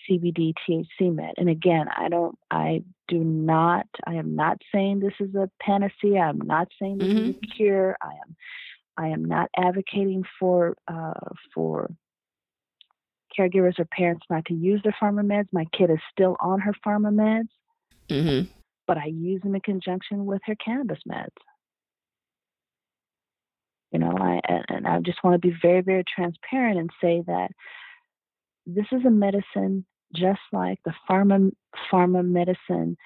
[0.09, 1.33] CBD THC med.
[1.37, 6.19] And again, I don't, I do not, I am not saying this is a panacea.
[6.19, 7.97] I'm not saying this is a cure.
[8.01, 8.35] I am,
[8.97, 11.13] I am not advocating for, uh,
[11.53, 11.91] for
[13.37, 15.47] caregivers or parents not to use their pharma meds.
[15.51, 17.49] My kid is still on her pharma meds,
[18.09, 18.49] Mhm.
[18.87, 21.29] but I use them in conjunction with her cannabis meds.
[23.91, 24.39] You know, I
[24.69, 27.51] and- I just want to be very, very transparent and say that
[28.65, 29.85] this is a medicine
[30.15, 31.51] just like the pharma
[31.91, 32.97] pharma medicine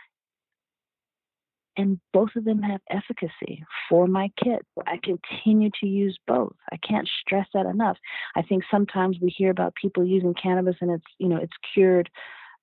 [1.77, 4.65] and both of them have efficacy for my kids.
[4.87, 6.55] I continue to use both.
[6.71, 7.97] I can't stress that enough.
[8.35, 12.09] I think sometimes we hear about people using cannabis and it's you know it's cured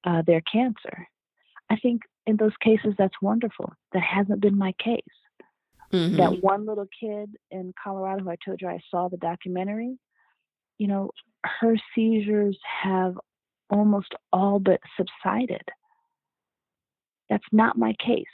[0.05, 1.07] uh, their cancer.
[1.71, 3.73] I think in those cases that's wonderful.
[3.93, 5.03] That hasn't been my case.
[5.93, 6.17] Mm-hmm.
[6.17, 9.99] That one little kid in Colorado who I told you I saw the documentary,
[10.79, 11.11] you know,
[11.45, 13.15] her seizures have
[13.69, 15.63] almost all but subsided.
[17.29, 18.25] That's not my case.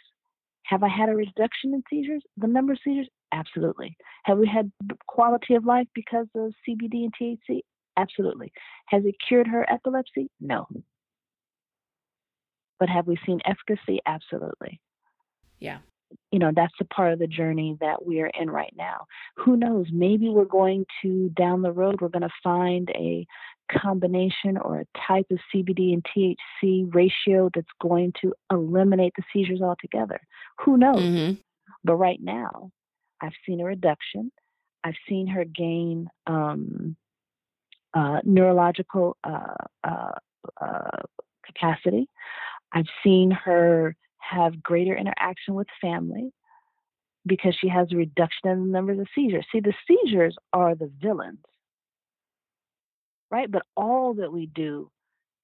[0.65, 2.23] Have I had a reduction in seizures?
[2.37, 3.09] The number of seizures?
[3.33, 3.97] Absolutely.
[4.25, 4.71] Have we had
[5.07, 7.61] quality of life because of CBD and THC?
[7.97, 8.53] Absolutely.
[8.87, 10.31] Has it cured her epilepsy?
[10.41, 10.67] No.
[12.79, 14.01] But have we seen efficacy?
[14.07, 14.81] Absolutely.
[15.59, 15.79] Yeah.
[16.31, 19.07] You know, that's the part of the journey that we are in right now.
[19.37, 19.87] Who knows?
[19.93, 23.27] Maybe we're going to, down the road, we're going to find a
[23.71, 29.61] combination or a type of CBD and THC ratio that's going to eliminate the seizures
[29.61, 30.21] altogether.
[30.65, 31.01] Who knows?
[31.01, 31.35] Mm-hmm.
[31.85, 32.71] But right now,
[33.21, 34.33] I've seen a reduction.
[34.85, 36.97] I've seen her gain um,
[37.95, 39.55] uh, neurological uh,
[39.85, 40.13] uh,
[40.61, 41.03] uh
[41.45, 42.09] capacity.
[42.73, 43.97] I've seen her
[44.29, 46.31] have greater interaction with family
[47.27, 49.47] because she has a reduction in the numbers of seizures.
[49.53, 51.39] See, the seizures are the villains
[53.31, 53.51] right?
[53.51, 54.91] But all that we do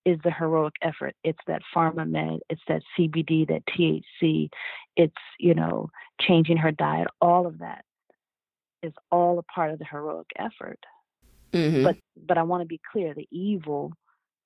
[0.05, 1.15] is the heroic effort.
[1.25, 4.49] It's that pharma med, it's that CBD, that THC,
[4.97, 7.09] it's, you know, changing her diet.
[7.21, 7.85] All of that
[8.83, 10.79] is all a part of the heroic effort.
[11.53, 11.85] Mm-hmm.
[11.85, 13.93] But but I want to be clear, the evil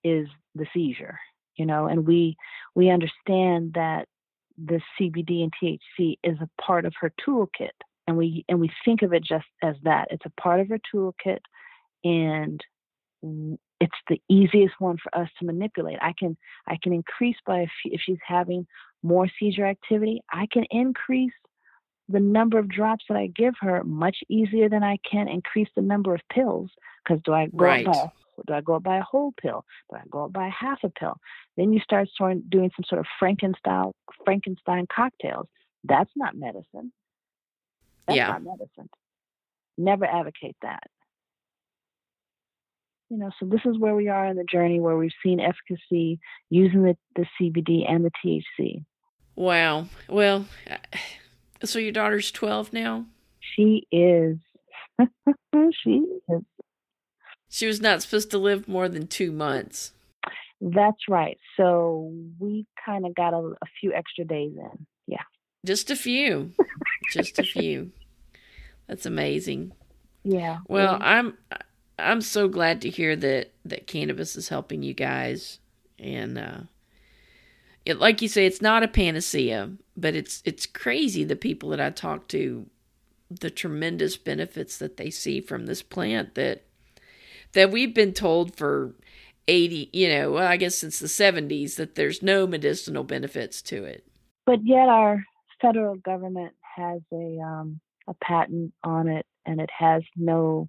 [0.04, 1.18] is the seizure,
[1.56, 2.36] you know, and we
[2.74, 4.06] we understand that
[4.62, 7.70] the CBD and THC is a part of her toolkit.
[8.06, 10.08] And we and we think of it just as that.
[10.10, 11.40] It's a part of her toolkit
[12.04, 12.62] and
[13.80, 15.98] it's the easiest one for us to manipulate.
[16.00, 16.36] I can
[16.66, 18.66] I can increase by if, if she's having
[19.02, 21.32] more seizure activity, I can increase
[22.08, 25.82] the number of drops that I give her much easier than I can increase the
[25.82, 26.70] number of pills.
[27.04, 27.86] Because do I go right.
[27.86, 28.08] by a,
[28.46, 29.64] do I go up by a whole pill?
[29.90, 31.18] Do I go up by half a pill?
[31.56, 33.92] Then you start doing some sort of Frankenstein
[34.24, 35.46] Frankenstein cocktails.
[35.84, 36.92] That's not medicine.
[38.06, 38.28] That's yeah.
[38.28, 38.88] not medicine.
[39.76, 40.82] Never advocate that
[43.10, 46.18] you know, so this is where we are in the journey where we've seen efficacy
[46.50, 48.84] using the, the CBD and the THC.
[49.34, 49.86] Wow.
[50.08, 50.76] Well, uh,
[51.64, 53.06] so your daughter's 12 now?
[53.40, 54.36] She is.
[55.84, 56.42] she is.
[57.48, 59.92] She was not supposed to live more than two months.
[60.60, 61.38] That's right.
[61.56, 64.86] So we kind of got a, a few extra days in.
[65.06, 65.22] Yeah.
[65.64, 66.52] Just a few.
[67.12, 67.92] Just a few.
[68.86, 69.72] That's amazing.
[70.24, 70.58] Yeah.
[70.66, 71.18] Well, yeah.
[71.18, 71.38] I'm
[71.98, 75.58] I'm so glad to hear that that cannabis is helping you guys,
[75.98, 76.60] and uh,
[77.84, 81.80] it like you say, it's not a panacea, but it's it's crazy the people that
[81.80, 82.66] I talk to,
[83.30, 86.64] the tremendous benefits that they see from this plant that
[87.52, 88.94] that we've been told for
[89.46, 93.84] 80 you know well, i guess since the 70s that there's no medicinal benefits to
[93.84, 94.04] it
[94.46, 95.24] but yet our
[95.60, 100.68] federal government has a um, a patent on it and it has no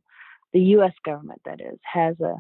[0.54, 0.94] the U.S.
[1.06, 2.36] government, that is, has a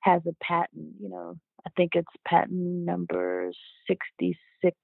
[0.00, 0.94] has a patent.
[1.00, 1.34] You know,
[1.66, 3.50] I think it's patent number
[3.86, 4.76] sixty six.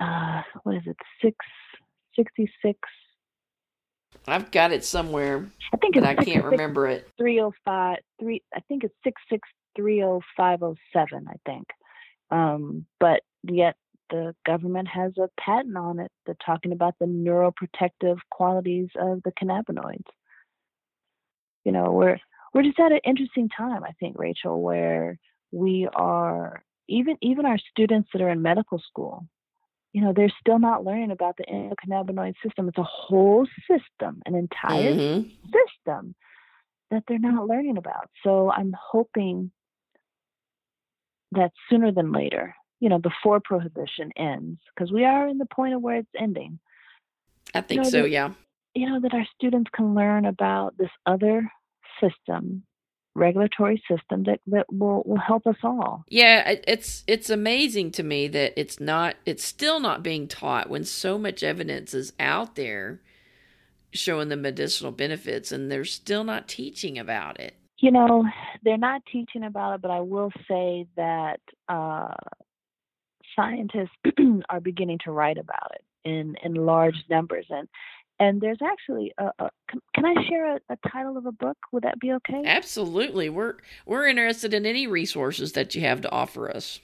[0.00, 0.96] Uh, what is it?
[1.22, 1.36] Six
[2.14, 2.78] sixty six.
[4.32, 5.50] I've got it somewhere.
[5.72, 7.08] I think it's I can't remember it.
[7.18, 8.42] Three oh five three.
[8.54, 11.26] I think it's six six three oh five oh seven.
[11.28, 11.66] I think.
[12.30, 13.76] Um, but yet
[14.10, 19.32] the government has a patent on it that's talking about the neuroprotective qualities of the
[19.32, 20.04] cannabinoids
[21.64, 22.18] you know we're
[22.54, 25.18] we're just at an interesting time i think rachel where
[25.52, 29.26] we are even even our students that are in medical school
[29.92, 32.68] you know they're still not learning about the endocannabinoid system.
[32.68, 35.28] It's a whole system an entire mm-hmm.
[35.44, 36.14] system
[36.90, 38.08] that they're not learning about.
[38.24, 39.50] So i'm hoping
[41.32, 45.74] that sooner than later you know before prohibition ends because we are in the point
[45.74, 46.58] of where it's ending
[47.54, 48.30] i think you know, so that, yeah.
[48.74, 51.50] you know that our students can learn about this other
[52.00, 52.62] system
[53.18, 56.04] regulatory system that, that will, will help us all.
[56.08, 60.84] Yeah, it's it's amazing to me that it's not it's still not being taught when
[60.84, 63.00] so much evidence is out there
[63.92, 67.54] showing the medicinal benefits and they're still not teaching about it.
[67.78, 68.24] You know,
[68.62, 72.14] they're not teaching about it, but I will say that uh,
[73.36, 73.96] scientists
[74.50, 77.68] are beginning to write about it in in large numbers and
[78.20, 79.50] and there's actually a, a
[79.94, 81.56] can, I share a, a, title of a book?
[81.72, 82.42] Would that be okay?
[82.44, 83.28] Absolutely.
[83.28, 83.54] We're
[83.86, 86.80] we're interested in any resources that you have to offer us.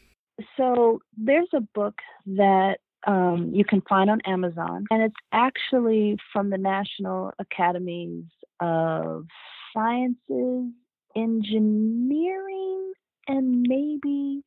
[0.57, 1.95] So there's a book
[2.27, 8.25] that um, you can find on Amazon, and it's actually from the National Academies
[8.61, 9.27] of
[9.73, 10.73] Sciences,
[11.17, 12.93] Engineering,
[13.29, 14.43] and maybe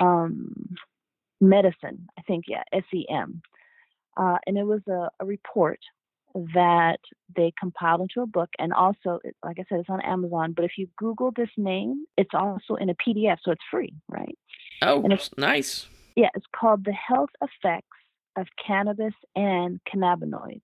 [0.00, 0.76] um,
[1.40, 2.08] Medicine.
[2.18, 3.42] I think, yeah, SEM.
[4.16, 5.78] Uh, and it was a, a report
[6.34, 6.98] that
[7.34, 10.72] they compiled into a book and also like i said it's on amazon but if
[10.76, 14.38] you google this name it's also in a pdf so it's free right?
[14.82, 15.86] Oh and it's nice.
[16.16, 17.88] Yeah it's called the health effects
[18.38, 20.62] of cannabis and cannabinoids.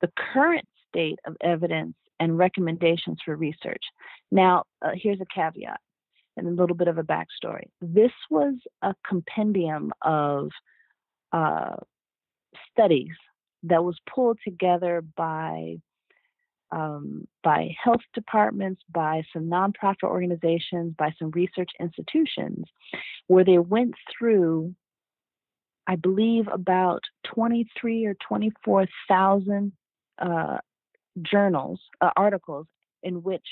[0.00, 3.82] The current state of evidence and recommendations for research.
[4.30, 5.80] Now uh, here's a caveat
[6.36, 7.66] and a little bit of a backstory.
[7.80, 10.50] This was a compendium of
[11.32, 11.76] uh,
[12.72, 13.14] studies
[13.64, 15.76] that was pulled together by
[16.70, 22.66] um, by health departments, by some nonprofit organizations, by some research institutions,
[23.26, 24.74] where they went through,
[25.86, 29.72] I believe, about 23 or 24,000
[30.18, 30.58] uh,
[31.22, 32.66] journals, uh, articles
[33.02, 33.46] in which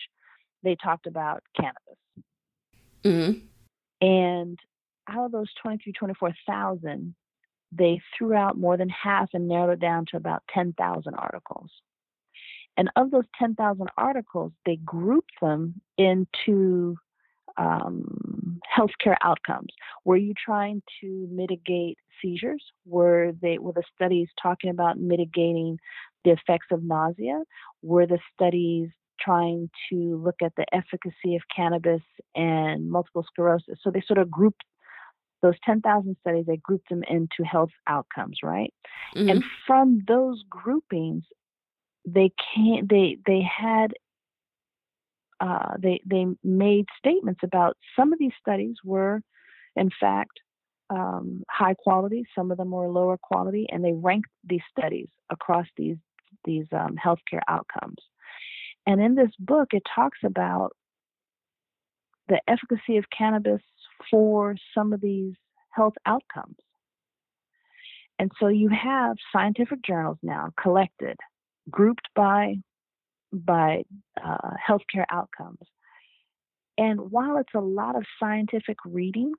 [0.62, 1.98] they talked about cannabis.
[3.04, 4.07] Mm-hmm.
[4.07, 4.59] And
[5.09, 7.14] out of those 23, 24,000,
[7.77, 11.70] they threw out more than half and narrowed it down to about 10,000 articles.
[12.77, 16.97] And of those 10,000 articles, they grouped them into
[17.57, 19.70] um, healthcare outcomes.
[20.05, 22.62] Were you trying to mitigate seizures?
[22.85, 25.79] Were they were the studies talking about mitigating
[26.24, 27.43] the effects of nausea?
[27.83, 32.03] Were the studies trying to look at the efficacy of cannabis
[32.35, 33.79] and multiple sclerosis?
[33.83, 34.64] So they sort of grouped
[35.43, 38.72] those 10,000 studies, they grouped them into health outcomes, right?
[39.14, 39.30] Mm-hmm.
[39.30, 41.24] And from those groupings,
[42.07, 43.93] they can they they had
[45.41, 49.20] uh, they they made statements about some of these studies were,
[49.74, 50.41] in fact,
[50.89, 52.24] um, high quality.
[52.34, 55.97] Some of them were lower quality, and they ranked these studies across these
[56.45, 57.99] these um, healthcare outcomes.
[58.87, 60.70] And in this book, it talks about
[62.28, 63.62] the efficacy of cannabis
[64.11, 65.34] for some of these
[65.70, 66.57] health outcomes.
[68.18, 71.16] And so you have scientific journals now collected,
[71.70, 72.57] grouped by
[73.32, 73.82] by
[74.22, 75.59] uh, healthcare outcomes.
[76.78, 79.32] And while it's a lot of scientific reading,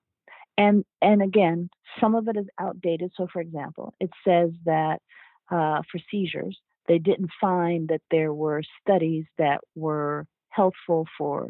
[0.58, 3.12] and and again, some of it is outdated.
[3.16, 5.02] So, for example, it says that
[5.50, 11.48] uh, for seizures, they didn't find that there were studies that were helpful for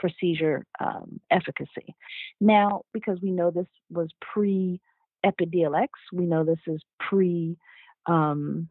[0.00, 1.94] for seizure um, efficacy.
[2.40, 4.80] Now, because we know this was pre
[5.24, 7.56] Epidiolex, we know this is pre
[8.06, 8.68] um,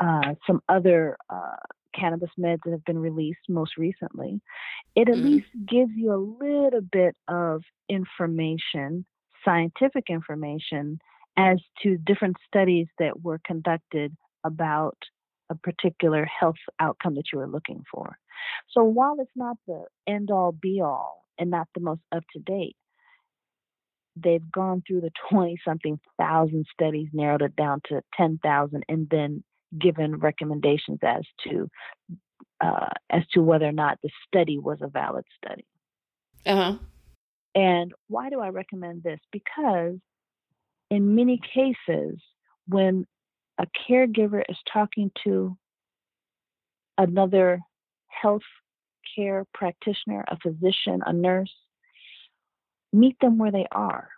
[0.00, 1.56] uh, some other uh,
[1.94, 4.40] cannabis meds that have been released most recently,
[4.94, 5.24] it at mm-hmm.
[5.24, 9.04] least gives you a little bit of information,
[9.44, 10.98] scientific information,
[11.36, 14.14] as to different studies that were conducted
[14.44, 14.96] about
[15.52, 18.18] a particular health outcome that you are looking for.
[18.70, 22.40] So while it's not the end all be all and not the most up to
[22.40, 22.76] date,
[24.16, 29.44] they've gone through the 20 something thousand studies, narrowed it down to 10,000, and then
[29.78, 31.68] given recommendations as to
[32.60, 35.66] uh, as to whether or not the study was a valid study.
[36.46, 36.76] Uh-huh.
[37.54, 39.18] And why do I recommend this?
[39.32, 39.96] Because
[40.90, 42.20] in many cases,
[42.68, 43.06] when
[43.58, 45.56] a caregiver is talking to
[46.98, 47.60] another
[48.08, 48.42] health
[49.14, 51.52] care practitioner, a physician, a nurse,
[52.92, 54.08] meet them where they are.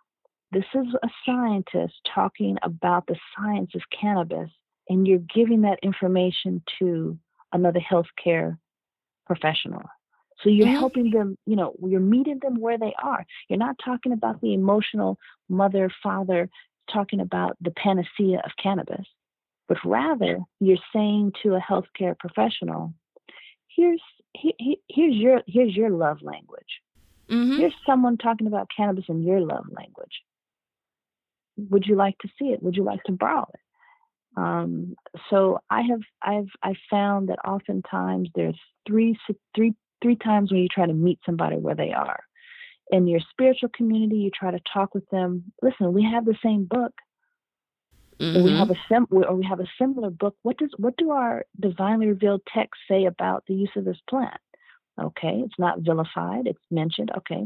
[0.52, 4.50] This is a scientist talking about the science of cannabis,
[4.88, 7.18] and you're giving that information to
[7.52, 8.58] another healthcare
[9.26, 9.82] professional.
[10.42, 13.24] So you're helping them, you know, you're meeting them where they are.
[13.48, 15.18] You're not talking about the emotional
[15.48, 16.50] mother, father,
[16.92, 19.06] talking about the panacea of cannabis,
[19.68, 22.94] but rather you're saying to a healthcare professional,
[23.68, 24.02] here's
[24.34, 26.80] he, here's your here's your love language.
[27.30, 27.58] Mm-hmm.
[27.58, 30.22] Here's someone talking about cannabis in your love language.
[31.56, 32.62] Would you like to see it?
[32.62, 33.60] Would you like to borrow it?
[34.36, 34.96] Um,
[35.30, 39.16] so I have I've I found that oftentimes there's three
[39.54, 42.20] three three times when you try to meet somebody where they are.
[42.90, 45.44] In your spiritual community, you try to talk with them.
[45.62, 46.92] Listen, we have the same book.
[48.20, 48.44] Mm-hmm.
[48.44, 50.36] we have a sim- or we have a similar book.
[50.42, 54.40] What does what do our divinely revealed texts say about the use of this plant?
[55.00, 56.46] Okay, it's not vilified.
[56.46, 57.10] It's mentioned.
[57.18, 57.44] Okay,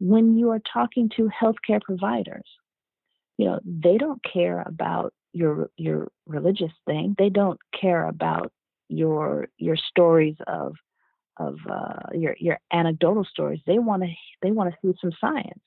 [0.00, 2.48] when you are talking to healthcare providers,
[3.38, 7.14] you know they don't care about your your religious thing.
[7.18, 8.52] They don't care about
[8.88, 10.74] your your stories of
[11.38, 13.60] of uh, your your anecdotal stories.
[13.66, 14.08] They want to
[14.42, 15.60] they want to see some science.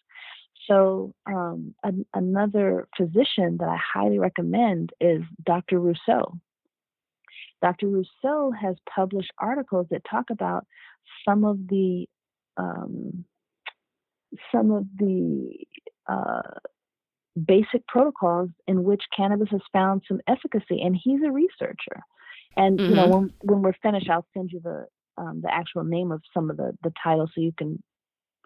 [0.67, 5.79] So um, an, another physician that I highly recommend is Dr.
[5.79, 6.39] Russo.
[7.61, 7.87] Dr.
[7.87, 10.65] Russo has published articles that talk about
[11.27, 12.05] some of the
[12.57, 13.25] um,
[14.51, 15.51] some of the
[16.07, 16.41] uh,
[17.45, 22.01] basic protocols in which cannabis has found some efficacy, and he's a researcher.
[22.55, 22.89] And mm-hmm.
[22.89, 23.13] you know, mm-hmm.
[23.13, 24.85] when when we're finished, I'll send you the
[25.17, 27.81] um, the actual name of some of the the titles so you can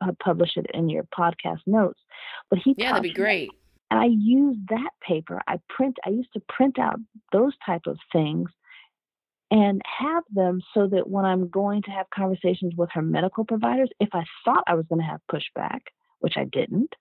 [0.02, 2.00] uh, publish it in your podcast notes.
[2.50, 3.50] But he yeah, that'd be great.
[3.90, 5.42] And I use that paper.
[5.48, 5.98] I print.
[6.06, 7.00] I used to print out
[7.32, 8.50] those type of things
[9.52, 13.90] and have them so that when I'm going to have conversations with her medical providers,
[14.00, 15.82] if I thought I was going to have pushback,
[16.20, 16.94] which I didn't,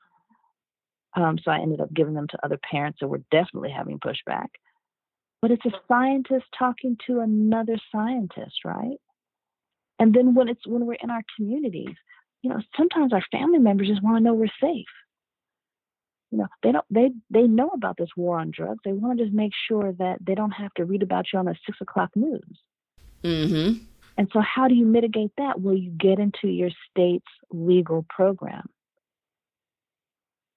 [1.16, 4.48] um, so I ended up giving them to other parents that were definitely having pushback.
[5.40, 8.98] But it's a scientist talking to another scientist, right?
[9.98, 11.94] And then when it's when we're in our communities,
[12.42, 14.86] you know, sometimes our family members just want to know we're safe.
[16.30, 18.80] You know, they don't they they know about this war on drugs.
[18.84, 21.46] They want to just make sure that they don't have to read about you on
[21.46, 22.60] the six o'clock news.
[23.24, 23.84] Mm-hmm.
[24.16, 25.60] And so how do you mitigate that?
[25.60, 28.68] Well, you get into your state's legal program.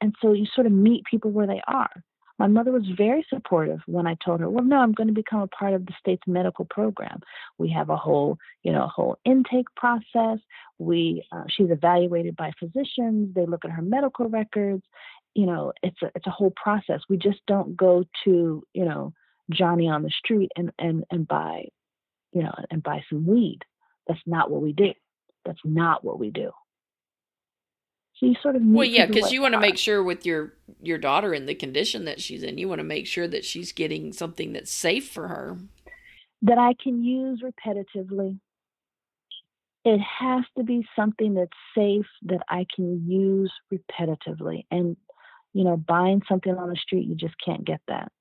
[0.01, 2.03] And so you sort of meet people where they are.
[2.43, 5.39] My mother was very supportive when I told her, "Well, no, I'm going to become
[5.39, 7.21] a part of the state's medical program.
[7.57, 10.39] We have a whole, you know, a whole intake process.
[10.77, 13.33] We, uh, she's evaluated by physicians.
[13.33, 14.83] They look at her medical records.
[15.35, 16.99] You know, it's a it's a whole process.
[17.07, 19.13] We just don't go to, you know,
[19.49, 21.69] Johnny on the street and and and buy,
[22.33, 23.59] you know, and buy some weed.
[24.05, 24.91] That's not what we do.
[25.45, 26.51] That's not what we do.
[28.19, 30.97] So you sort of well, yeah, because you want to make sure with your your
[30.97, 34.13] daughter in the condition that she's in, you want to make sure that she's getting
[34.13, 35.57] something that's safe for her
[36.43, 38.39] that I can use repetitively.
[39.85, 44.95] It has to be something that's safe that I can use repetitively, and
[45.53, 48.11] you know, buying something on the street, you just can't get that.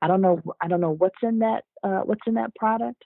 [0.00, 0.40] I don't know.
[0.62, 1.64] I don't know what's in that.
[1.82, 3.02] Uh, what's in that product.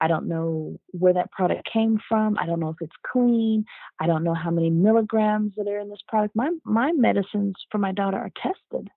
[0.00, 2.36] I don't know where that product came from.
[2.38, 3.64] I don't know if it's clean.
[4.00, 6.36] I don't know how many milligrams that are in this product.
[6.36, 8.88] My my medicines for my daughter are tested.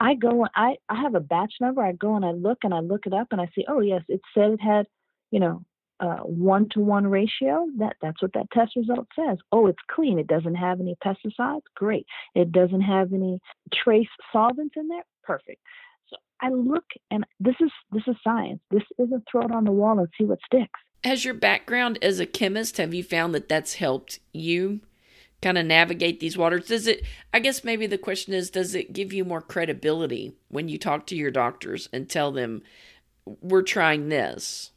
[0.00, 1.82] I go I I have a batch number.
[1.82, 4.02] I go and I look and I look it up and I see, oh yes,
[4.08, 4.86] it said it had,
[5.30, 5.64] you know,
[6.24, 7.66] one to one ratio.
[7.78, 9.38] That that's what that test result says.
[9.52, 10.18] Oh, it's clean.
[10.18, 11.62] It doesn't have any pesticides.
[11.74, 12.06] Great.
[12.34, 13.40] It doesn't have any
[13.72, 15.04] trace solvents in there.
[15.22, 15.60] Perfect.
[16.44, 18.60] I look and this is this is science.
[18.70, 20.78] This isn't throw it on the wall and see what sticks.
[21.02, 24.80] Has your background as a chemist have you found that that's helped you
[25.40, 26.66] kind of navigate these waters?
[26.66, 30.68] Does it I guess maybe the question is does it give you more credibility when
[30.68, 32.62] you talk to your doctors and tell them
[33.24, 34.72] we're trying this?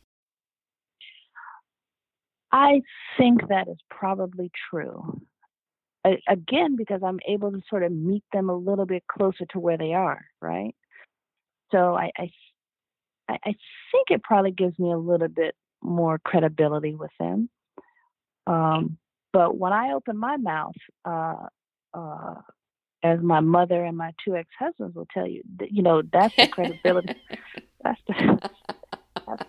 [2.49, 2.81] I
[3.17, 5.21] think that is probably true.
[6.05, 9.77] again, because I'm able to sort of meet them a little bit closer to where
[9.77, 10.73] they are, right?
[11.71, 12.31] So I, I,
[13.29, 13.55] I
[13.91, 17.49] think it probably gives me a little bit more credibility with them.
[18.45, 18.97] Um,
[19.33, 21.47] but when I open my mouth, uh,
[21.93, 22.35] uh,
[23.03, 27.15] as my mother and my two ex-husbands will tell you, you know, that's the credibility.
[27.83, 28.49] that's the
[29.27, 29.43] that's,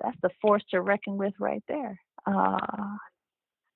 [0.00, 1.98] that's, the force to reckon with right there.
[2.26, 2.96] Uh,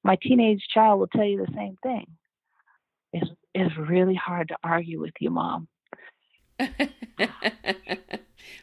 [0.05, 2.07] my teenage child will tell you the same thing.
[3.13, 5.69] It's it's really hard to argue with you, mom.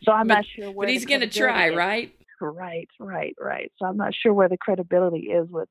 [0.04, 0.88] So I'm but, not sure where.
[0.88, 1.76] But he's going to try, is.
[1.76, 2.16] right?
[2.42, 3.72] Right, right, right.
[3.78, 5.70] So I'm not sure where the credibility is with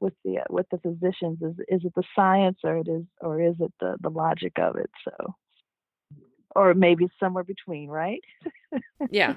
[0.00, 1.40] with the uh, with the physicians.
[1.42, 4.76] Is is it the science or it is or is it the the logic of
[4.76, 4.90] it?
[5.04, 5.34] So
[6.56, 8.22] or maybe somewhere between, right?
[9.10, 9.36] yeah.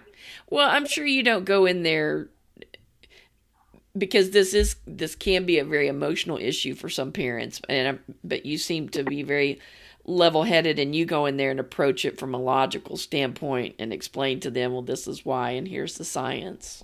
[0.50, 2.30] Well, I'm sure you don't go in there
[3.98, 8.46] because this is this can be a very emotional issue for some parents and but
[8.46, 9.60] you seem to be very
[10.06, 13.94] level headed and you go in there and approach it from a logical standpoint and
[13.94, 16.84] explain to them, well, this is why, and here's the science.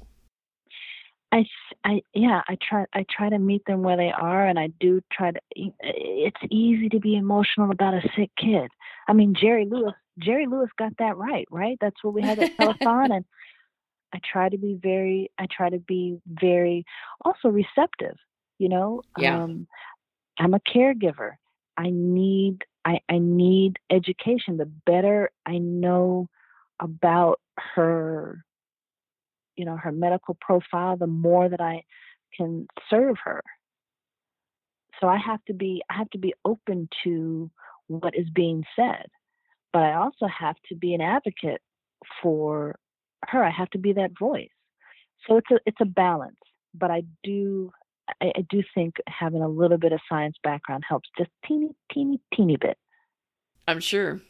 [1.32, 1.46] I,
[1.84, 5.02] I, yeah, I try, I try to meet them where they are, and I do
[5.12, 5.40] try to.
[5.56, 8.72] It's easy to be emotional about a sick kid.
[9.08, 11.78] I mean, Jerry Lewis, Jerry Lewis got that right, right?
[11.80, 13.26] That's what we had at telethon, and
[14.12, 16.84] I try to be very, I try to be very,
[17.24, 18.16] also receptive.
[18.58, 19.44] You know, yeah.
[19.44, 19.68] Um,
[20.40, 21.34] I'm a caregiver.
[21.78, 24.58] I need I, I need education.
[24.58, 26.28] The better I know
[26.80, 27.40] about
[27.76, 28.44] her,
[29.56, 31.84] you know, her medical profile, the more that I
[32.36, 33.44] can serve her.
[35.00, 37.50] So I have to be I have to be open to
[37.88, 39.08] what is being said.
[39.72, 41.62] But I also have to be an advocate
[42.22, 42.78] for
[43.28, 43.44] her.
[43.44, 44.50] I have to be that voice.
[45.28, 46.38] So it's a it's a balance.
[46.74, 47.72] But I do
[48.22, 52.20] I, I do think having a little bit of science background helps just teeny, teeny,
[52.34, 52.78] teeny bit.
[53.68, 54.22] I'm sure.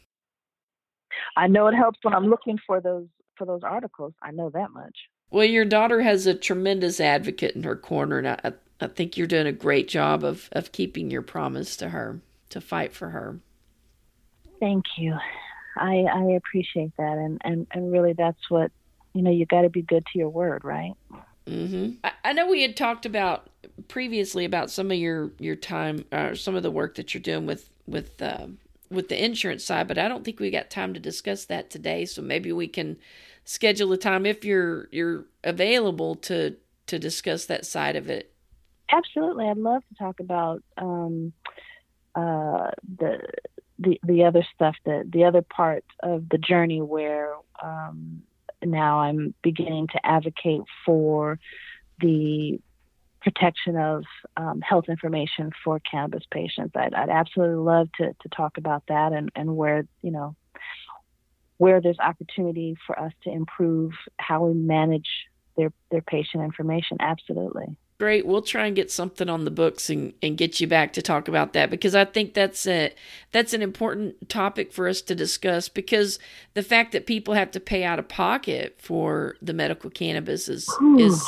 [1.36, 4.12] I know it helps when I'm looking for those for those articles.
[4.22, 4.96] I know that much.
[5.30, 9.26] Well, your daughter has a tremendous advocate in her corner, and I, I think you're
[9.26, 12.20] doing a great job of, of keeping your promise to her
[12.50, 13.38] to fight for her.
[14.58, 15.16] Thank you.
[15.76, 18.70] I I appreciate that, and and and really, that's what
[19.14, 19.30] you know.
[19.30, 20.92] You got to be good to your word, right?
[21.46, 21.92] Mm-hmm.
[22.04, 23.48] I, I, know we had talked about
[23.88, 27.46] previously about some of your your time, uh, some of the work that you're doing
[27.46, 28.46] with with uh,
[28.90, 32.04] with the insurance side, but I don't think we got time to discuss that today.
[32.04, 32.98] So maybe we can
[33.44, 36.56] schedule a time if you're you're available to
[36.86, 38.32] to discuss that side of it.
[38.92, 41.32] Absolutely, I'd love to talk about um,
[42.14, 43.20] uh, the
[43.78, 48.22] the the other stuff that the other part of the journey where um,
[48.64, 51.38] now I'm beginning to advocate for
[52.00, 52.60] the
[53.22, 54.04] protection of
[54.36, 56.72] um, health information for cannabis patients.
[56.74, 60.36] I'd, I'd absolutely love to, to talk about that and, and where, you know,
[61.58, 65.08] where there's opportunity for us to improve how we manage
[65.56, 66.96] their, their patient information.
[67.00, 67.76] Absolutely.
[68.00, 68.24] Great.
[68.24, 71.28] We'll try and get something on the books and, and get you back to talk
[71.28, 72.94] about that because I think that's a
[73.30, 76.18] that's an important topic for us to discuss because
[76.54, 80.66] the fact that people have to pay out of pocket for the medical cannabis is
[80.98, 81.22] is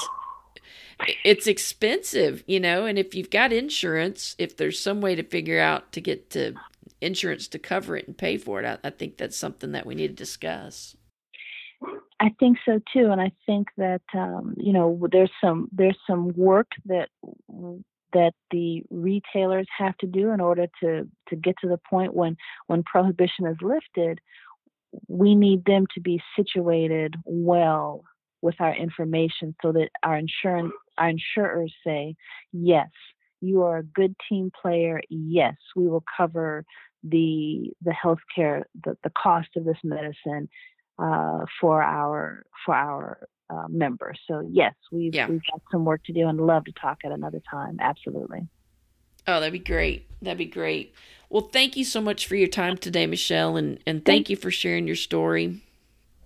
[1.27, 5.61] it's expensive, you know, and if you've got insurance, if there's some way to figure
[5.61, 6.55] out to get to
[7.03, 9.95] insurance to cover it and pay for it, I, I think that's something that we
[9.95, 10.97] need to discuss.
[12.23, 16.29] I think so too, and I think that um, you know there's some there's some
[16.37, 17.09] work that
[18.13, 22.37] that the retailers have to do in order to to get to the point when
[22.69, 24.21] when prohibition is lifted.
[25.09, 28.05] We need them to be situated well
[28.41, 32.15] with our information so that our insurance our insurers say,
[32.53, 32.91] yes,
[33.41, 35.01] you are a good team player.
[35.11, 36.65] Yes, we will cover
[37.03, 40.49] the the healthcare the, the cost of this medicine
[40.99, 44.19] uh, for our for our uh, members.
[44.29, 45.29] So yes, we've yeah.
[45.29, 47.79] we've got some work to do and love to talk at another time.
[47.81, 48.49] Absolutely.
[49.27, 50.07] Oh, that'd be great.
[50.21, 50.95] That'd be great.
[51.31, 54.51] Well, thank you so much for your time today, Michelle, and and thank, you for
[54.51, 55.61] sharing your story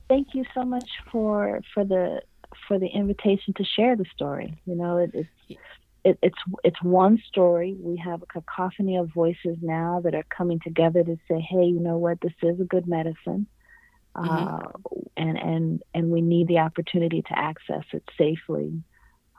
[0.08, 2.20] thank you so much for for the
[2.66, 4.54] for the invitation to share the story.
[4.66, 5.58] You know, it, it's
[6.04, 7.76] it, it's it's one story.
[7.78, 11.80] We have a cacophony of voices now that are coming together to say, "Hey, you
[11.80, 12.20] know what?
[12.20, 13.46] This is a good medicine.
[14.16, 14.58] Uh,
[15.16, 18.82] and and and we need the opportunity to access it safely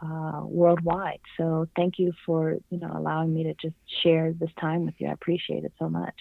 [0.01, 4.85] uh, worldwide." So, thank you for you know allowing me to just share this time
[4.85, 5.07] with you.
[5.07, 6.15] I appreciate it so much.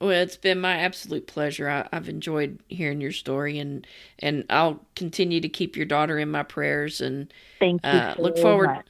[0.00, 1.68] Well, it's been my absolute pleasure.
[1.68, 3.86] I, have enjoyed hearing your story, and
[4.18, 7.00] and I'll continue to keep your daughter in my prayers.
[7.00, 7.90] And thank you.
[7.90, 8.66] Uh, look forward.
[8.66, 8.86] Much.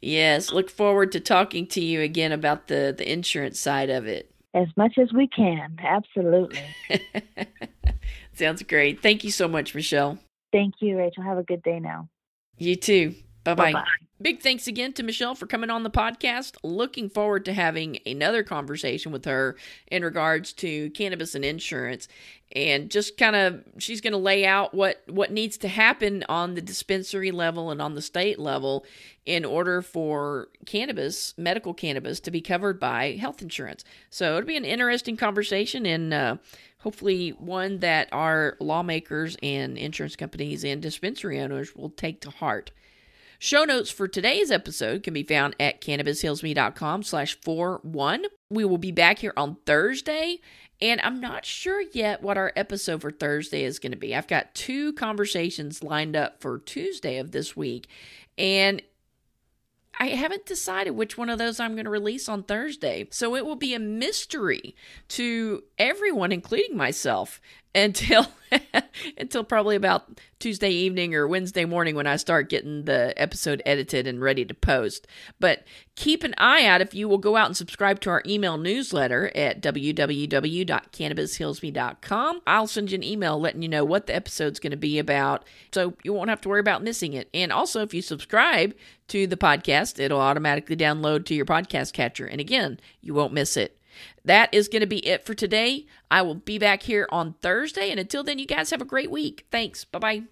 [0.00, 4.31] Yes, look forward to talking to you again about the the insurance side of it.
[4.54, 6.60] As much as we can, absolutely.
[8.34, 9.00] Sounds great.
[9.00, 10.18] Thank you so much, Michelle.
[10.52, 11.22] Thank you, Rachel.
[11.22, 12.08] Have a good day now.
[12.58, 13.14] You too.
[13.44, 13.84] Bye bye.
[14.20, 16.56] Big thanks again to Michelle for coming on the podcast.
[16.62, 19.56] Looking forward to having another conversation with her
[19.88, 22.06] in regards to cannabis and insurance
[22.54, 26.54] and just kind of she's going to lay out what what needs to happen on
[26.54, 28.84] the dispensary level and on the state level
[29.24, 33.84] in order for cannabis, medical cannabis to be covered by health insurance.
[34.10, 36.36] So it'll be an interesting conversation and uh,
[36.78, 42.70] hopefully one that our lawmakers and insurance companies and dispensary owners will take to heart.
[43.44, 48.26] Show notes for today's episode can be found at cannabishealsme.com slash 41.
[48.50, 50.38] We will be back here on Thursday,
[50.80, 54.14] and I'm not sure yet what our episode for Thursday is going to be.
[54.14, 57.88] I've got two conversations lined up for Tuesday of this week,
[58.38, 58.80] and
[59.98, 63.08] I haven't decided which one of those I'm going to release on Thursday.
[63.10, 64.76] So it will be a mystery
[65.08, 67.40] to everyone, including myself,
[67.74, 68.26] until
[69.18, 74.06] until probably about Tuesday evening or Wednesday morning when I start getting the episode edited
[74.06, 75.06] and ready to post.
[75.40, 75.64] But
[75.96, 79.30] keep an eye out if you will go out and subscribe to our email newsletter
[79.34, 82.40] at www.cannabishealsme.com.
[82.46, 85.44] I'll send you an email letting you know what the episode's going to be about
[85.72, 87.28] so you won't have to worry about missing it.
[87.32, 88.74] And also if you subscribe
[89.08, 93.56] to the podcast, it'll automatically download to your podcast catcher and again, you won't miss
[93.56, 93.78] it.
[94.24, 95.86] That is going to be it for today.
[96.10, 97.90] I will be back here on Thursday.
[97.90, 99.46] And until then, you guys have a great week.
[99.50, 99.84] Thanks.
[99.84, 100.22] Bye bye.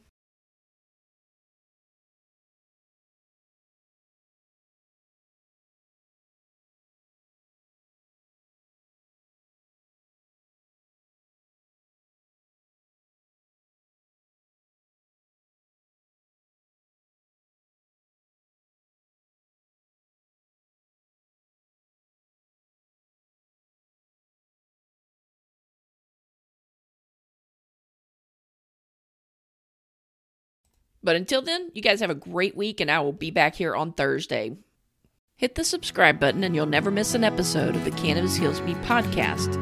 [31.02, 33.74] But until then, you guys have a great week, and I will be back here
[33.74, 34.56] on Thursday.
[35.36, 38.74] Hit the subscribe button, and you'll never miss an episode of the Cannabis Heals Me
[38.74, 39.56] podcast.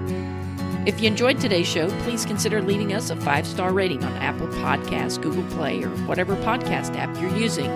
[0.89, 4.49] If you enjoyed today's show, please consider leaving us a five star rating on Apple
[4.49, 7.71] Podcasts, Google Play, or whatever podcast app you're using.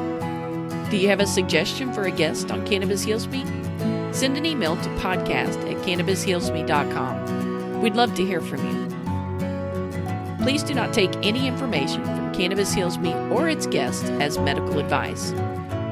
[0.90, 3.44] Do you have a suggestion for a guest on Cannabis Heals Me?
[4.12, 7.80] Send an email to podcast at cannabishealsme.com.
[7.82, 8.88] We'd love to hear from you.
[10.44, 14.78] Please do not take any information from Cannabis Heals Me or its guests as medical
[14.78, 15.32] advice.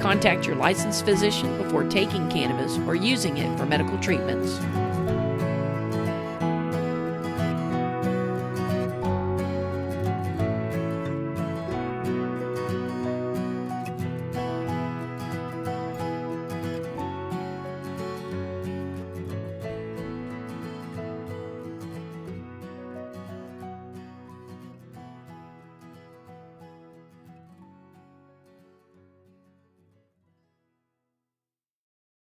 [0.00, 4.58] Contact your licensed physician before taking cannabis or using it for medical treatments.